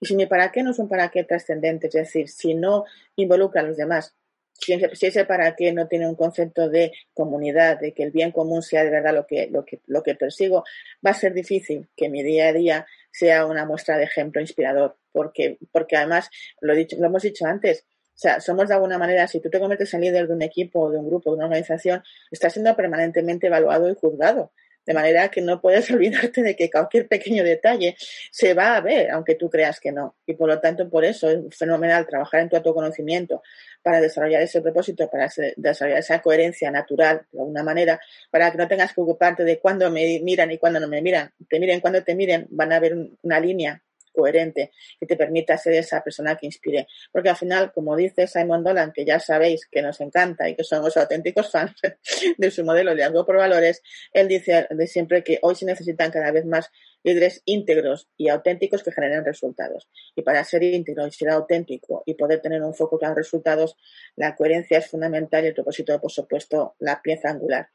Y 0.00 0.06
si 0.06 0.16
mi 0.16 0.26
para 0.26 0.52
qué 0.52 0.62
no 0.62 0.70
es 0.70 0.78
un 0.78 0.88
para 0.88 1.10
qué 1.10 1.24
trascendente, 1.24 1.88
es 1.88 1.94
decir, 1.94 2.28
si 2.28 2.54
no 2.54 2.84
involucra 3.16 3.62
a 3.62 3.64
los 3.64 3.76
demás, 3.76 4.14
si 4.58 5.06
ese 5.06 5.24
para 5.24 5.54
qué 5.54 5.72
no 5.72 5.86
tiene 5.86 6.08
un 6.08 6.14
concepto 6.14 6.68
de 6.68 6.92
comunidad, 7.12 7.78
de 7.78 7.92
que 7.92 8.02
el 8.02 8.10
bien 8.10 8.32
común 8.32 8.62
sea 8.62 8.84
de 8.84 8.90
verdad 8.90 9.14
lo 9.14 9.26
que, 9.26 9.48
lo 9.50 9.64
que, 9.64 9.80
lo 9.86 10.02
que 10.02 10.14
persigo, 10.14 10.64
va 11.04 11.10
a 11.10 11.14
ser 11.14 11.34
difícil 11.34 11.88
que 11.96 12.08
mi 12.08 12.22
día 12.22 12.48
a 12.48 12.52
día 12.52 12.86
sea 13.10 13.46
una 13.46 13.64
muestra 13.64 13.98
de 13.98 14.04
ejemplo 14.04 14.40
inspirador, 14.40 14.96
porque, 15.12 15.58
porque 15.72 15.96
además, 15.96 16.30
lo, 16.60 16.74
dicho, 16.74 16.96
lo 16.98 17.06
hemos 17.06 17.22
dicho 17.22 17.46
antes, 17.46 17.86
o 18.16 18.18
sea, 18.18 18.40
somos 18.40 18.68
de 18.68 18.74
alguna 18.74 18.98
manera, 18.98 19.28
si 19.28 19.40
tú 19.40 19.50
te 19.50 19.58
conviertes 19.58 19.92
en 19.92 20.00
líder 20.00 20.26
de 20.26 20.34
un 20.34 20.42
equipo, 20.42 20.90
de 20.90 20.98
un 20.98 21.06
grupo, 21.06 21.30
de 21.30 21.36
una 21.36 21.46
organización, 21.46 22.02
estás 22.30 22.54
siendo 22.54 22.74
permanentemente 22.74 23.48
evaluado 23.48 23.90
y 23.90 23.94
juzgado. 23.94 24.52
De 24.86 24.94
manera 24.94 25.28
que 25.28 25.42
no 25.42 25.60
puedes 25.60 25.90
olvidarte 25.90 26.42
de 26.42 26.56
que 26.56 26.70
cualquier 26.70 27.08
pequeño 27.08 27.44
detalle 27.44 27.96
se 28.30 28.54
va 28.54 28.76
a 28.76 28.80
ver, 28.80 29.10
aunque 29.10 29.34
tú 29.34 29.50
creas 29.50 29.80
que 29.80 29.92
no. 29.92 30.16
Y 30.26 30.34
por 30.34 30.48
lo 30.48 30.60
tanto, 30.60 30.88
por 30.88 31.04
eso 31.04 31.28
es 31.28 31.56
fenomenal 31.56 32.06
trabajar 32.06 32.40
en 32.40 32.48
tu 32.48 32.56
autoconocimiento 32.56 33.42
para 33.82 34.00
desarrollar 34.00 34.42
ese 34.42 34.60
propósito, 34.62 35.08
para 35.10 35.28
desarrollar 35.56 35.98
esa 35.98 36.22
coherencia 36.22 36.70
natural, 36.70 37.26
de 37.32 37.40
alguna 37.40 37.62
manera, 37.62 38.00
para 38.30 38.50
que 38.50 38.58
no 38.58 38.68
tengas 38.68 38.92
que 38.92 39.00
ocuparte 39.00 39.44
de 39.44 39.58
cuándo 39.58 39.90
me 39.90 40.20
miran 40.22 40.50
y 40.50 40.58
cuándo 40.58 40.80
no 40.80 40.88
me 40.88 41.02
miran. 41.02 41.32
Te 41.48 41.60
miren 41.60 41.80
cuando 41.80 42.02
te 42.02 42.14
miren, 42.14 42.46
van 42.50 42.72
a 42.72 42.80
ver 42.80 42.96
una 43.22 43.40
línea 43.40 43.82
coherente 44.16 44.72
que 44.98 45.06
te 45.06 45.16
permita 45.16 45.58
ser 45.58 45.74
esa 45.74 46.02
persona 46.02 46.36
que 46.36 46.46
inspire. 46.46 46.88
Porque 47.12 47.28
al 47.28 47.36
final, 47.36 47.72
como 47.72 47.94
dice 47.94 48.26
Simon 48.26 48.64
Dolan, 48.64 48.92
que 48.92 49.04
ya 49.04 49.20
sabéis 49.20 49.66
que 49.70 49.82
nos 49.82 50.00
encanta 50.00 50.48
y 50.48 50.56
que 50.56 50.64
somos 50.64 50.96
auténticos 50.96 51.50
fans 51.50 51.74
de 52.38 52.50
su 52.50 52.64
modelo 52.64 52.94
de 52.94 53.04
algo 53.04 53.26
por 53.26 53.36
valores, 53.36 53.82
él 54.12 54.26
dice 54.26 54.66
de 54.70 54.86
siempre 54.86 55.22
que 55.22 55.38
hoy 55.42 55.54
se 55.54 55.66
necesitan 55.66 56.10
cada 56.10 56.32
vez 56.32 56.46
más 56.46 56.70
líderes 57.06 57.42
íntegros 57.44 58.08
y 58.16 58.28
auténticos 58.28 58.82
que 58.82 58.90
generen 58.90 59.24
resultados. 59.24 59.88
Y 60.16 60.22
para 60.22 60.42
ser 60.42 60.64
íntegro 60.64 61.06
y 61.06 61.12
ser 61.12 61.30
auténtico 61.30 62.02
y 62.04 62.14
poder 62.14 62.40
tener 62.40 62.62
un 62.62 62.74
foco 62.74 62.98
los 63.00 63.14
resultados, 63.14 63.76
la 64.16 64.34
coherencia 64.34 64.78
es 64.78 64.88
fundamental 64.88 65.44
y 65.44 65.48
el 65.48 65.54
propósito, 65.54 66.00
por 66.00 66.10
supuesto, 66.10 66.74
la 66.80 67.00
pieza 67.02 67.30
angular. 67.30 67.68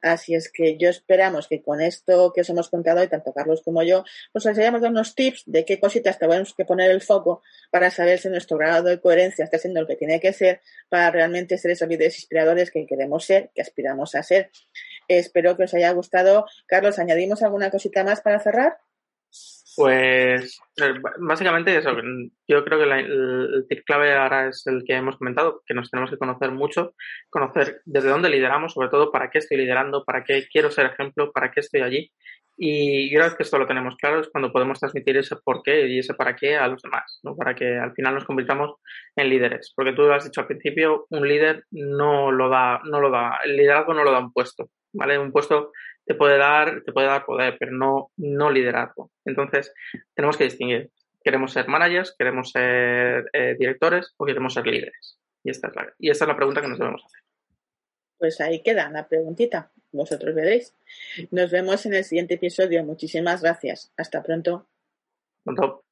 Así 0.00 0.34
es 0.34 0.50
que 0.52 0.76
yo 0.78 0.88
esperamos 0.88 1.48
que 1.48 1.62
con 1.62 1.80
esto 1.80 2.32
que 2.34 2.42
os 2.42 2.50
hemos 2.50 2.68
contado 2.68 3.00
hoy, 3.00 3.08
tanto 3.08 3.32
Carlos 3.32 3.62
como 3.62 3.82
yo, 3.82 4.04
pues 4.32 4.46
os 4.46 4.58
hayamos 4.58 4.80
dado 4.80 4.92
unos 4.92 5.14
tips 5.14 5.44
de 5.46 5.64
qué 5.64 5.80
cositas 5.80 6.18
tenemos 6.18 6.54
que 6.54 6.64
poner 6.64 6.90
el 6.90 7.00
foco 7.00 7.42
para 7.70 7.90
saber 7.90 8.18
si 8.18 8.28
nuestro 8.28 8.58
grado 8.58 8.88
de 8.88 9.00
coherencia 9.00 9.44
está 9.44 9.58
siendo 9.58 9.80
el 9.80 9.86
que 9.86 9.96
tiene 9.96 10.20
que 10.20 10.32
ser 10.32 10.60
para 10.88 11.10
realmente 11.10 11.58
ser 11.58 11.72
esos 11.72 11.88
líderes 11.88 12.16
inspiradores 12.16 12.70
que 12.70 12.86
queremos 12.86 13.24
ser, 13.24 13.50
que 13.54 13.62
aspiramos 13.62 14.14
a 14.14 14.22
ser. 14.22 14.50
Espero 15.08 15.56
que 15.56 15.64
os 15.64 15.74
haya 15.74 15.90
gustado. 15.92 16.46
Carlos, 16.66 16.98
¿añadimos 16.98 17.42
alguna 17.42 17.70
cosita 17.70 18.04
más 18.04 18.20
para 18.20 18.40
cerrar? 18.40 18.78
Pues 19.78 20.60
eh, 20.76 20.94
básicamente 21.20 21.76
eso. 21.76 21.92
Yo 22.48 22.64
creo 22.64 22.78
que 22.80 22.84
el, 22.84 23.64
tip 23.68 23.84
clave 23.86 24.12
ahora 24.12 24.48
es 24.48 24.66
el 24.66 24.82
que 24.84 24.94
hemos 24.94 25.16
comentado, 25.16 25.62
que 25.64 25.72
nos 25.72 25.88
tenemos 25.88 26.10
que 26.10 26.18
conocer 26.18 26.50
mucho, 26.50 26.94
conocer 27.30 27.80
desde 27.84 28.08
dónde 28.08 28.28
lideramos, 28.28 28.72
sobre 28.72 28.88
todo 28.88 29.12
para 29.12 29.30
qué 29.30 29.38
estoy 29.38 29.56
liderando, 29.56 30.04
para 30.04 30.24
qué 30.24 30.48
quiero 30.50 30.72
ser 30.72 30.86
ejemplo, 30.86 31.30
para 31.30 31.52
qué 31.52 31.60
estoy 31.60 31.82
allí. 31.82 32.10
Y 32.56 33.14
una 33.14 33.26
vez 33.26 33.36
que 33.36 33.44
esto 33.44 33.56
lo 33.56 33.68
tenemos 33.68 33.94
claro 33.94 34.20
es 34.20 34.28
cuando 34.30 34.52
podemos 34.52 34.80
transmitir 34.80 35.16
ese 35.16 35.36
por 35.36 35.62
qué 35.62 35.86
y 35.86 36.00
ese 36.00 36.14
para 36.14 36.34
qué 36.34 36.56
a 36.56 36.66
los 36.66 36.82
demás, 36.82 37.20
¿no? 37.22 37.36
para 37.36 37.54
que 37.54 37.78
al 37.78 37.92
final 37.94 38.14
nos 38.14 38.24
convirtamos 38.24 38.80
en 39.14 39.30
líderes. 39.30 39.72
Porque 39.76 39.92
tú 39.92 40.02
lo 40.02 40.14
has 40.14 40.24
dicho 40.24 40.40
al 40.40 40.48
principio, 40.48 41.06
un 41.10 41.28
líder 41.28 41.66
no 41.70 42.32
lo 42.32 42.48
da, 42.48 42.80
no 42.82 43.00
lo 43.00 43.12
da, 43.12 43.38
el 43.44 43.56
liderazgo 43.56 43.94
no 43.94 44.02
lo 44.02 44.10
da 44.10 44.18
un 44.18 44.32
puesto, 44.32 44.70
¿vale? 44.98 45.18
Un 45.18 45.32
puesto 45.32 45.72
te 46.04 46.14
puede 46.14 46.36
dar, 46.36 46.82
te 46.84 46.92
puede 46.92 47.06
dar 47.06 47.24
poder, 47.24 47.56
pero 47.58 47.72
no, 47.72 48.10
no 48.16 48.50
liderazgo. 48.50 49.10
Entonces, 49.24 49.72
tenemos 50.14 50.36
que 50.36 50.44
distinguir. 50.44 50.90
¿Queremos 51.22 51.52
ser 51.52 51.68
managers? 51.68 52.14
¿Queremos 52.18 52.50
ser 52.50 53.30
eh, 53.32 53.54
directores? 53.58 54.14
¿O 54.16 54.24
queremos 54.24 54.54
ser 54.54 54.66
líderes? 54.66 55.18
Y 55.44 55.50
esta, 55.50 55.68
es 55.68 55.76
la, 55.76 55.94
y 55.98 56.10
esta 56.10 56.24
es 56.24 56.28
la 56.28 56.36
pregunta 56.36 56.60
que 56.60 56.68
nos 56.68 56.78
debemos 56.78 57.04
hacer. 57.04 57.20
Pues 58.18 58.40
ahí 58.40 58.62
queda 58.62 58.90
la 58.90 59.06
preguntita. 59.06 59.70
Vosotros 59.92 60.34
veréis. 60.34 60.74
Nos 61.30 61.50
vemos 61.50 61.86
en 61.86 61.94
el 61.94 62.04
siguiente 62.04 62.34
episodio. 62.34 62.84
Muchísimas 62.84 63.42
gracias. 63.42 63.92
Hasta 63.96 64.22
pronto. 64.22 64.66
Pronto. 65.44 65.84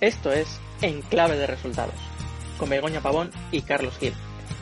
Esto 0.00 0.32
es 0.32 0.60
En 0.80 1.02
Clave 1.02 1.36
de 1.36 1.46
Resultados 1.46 2.07
con 2.58 2.68
Begoña 2.68 3.00
Pavón 3.00 3.30
y 3.50 3.62
Carlos 3.62 3.96
Gil. 3.98 4.12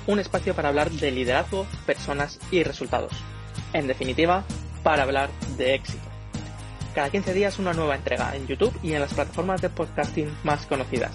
Un 0.06 0.20
espacio 0.20 0.54
para 0.54 0.68
hablar 0.68 0.90
de 0.90 1.10
liderazgo, 1.10 1.66
personas 1.84 2.38
y 2.50 2.62
resultados. 2.62 3.12
En 3.72 3.88
definitiva, 3.88 4.44
para 4.82 5.02
hablar 5.02 5.30
de 5.56 5.74
éxito. 5.74 6.04
Cada 6.94 7.08
15 7.10 7.34
días 7.34 7.58
una 7.58 7.72
nueva 7.72 7.96
entrega 7.96 8.36
en 8.36 8.46
YouTube 8.46 8.78
y 8.82 8.92
en 8.92 9.00
las 9.00 9.12
plataformas 9.12 9.60
de 9.60 9.68
podcasting 9.68 10.32
más 10.44 10.64
conocidas. 10.66 11.10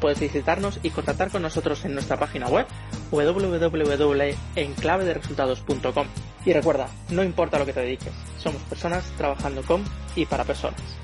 Puedes 0.00 0.18
visitarnos 0.20 0.80
y 0.82 0.90
contactar 0.90 1.30
con 1.30 1.42
nosotros 1.42 1.84
en 1.84 1.94
nuestra 1.94 2.18
página 2.18 2.48
web 2.48 2.66
www.enclavederesultados.com. 3.10 6.06
Y 6.44 6.52
recuerda, 6.52 6.88
no 7.08 7.22
importa 7.22 7.58
lo 7.58 7.64
que 7.64 7.72
te 7.72 7.80
dediques, 7.80 8.12
somos 8.38 8.60
personas 8.62 9.04
trabajando 9.16 9.62
con 9.62 9.82
y 10.14 10.26
para 10.26 10.44
personas. 10.44 11.03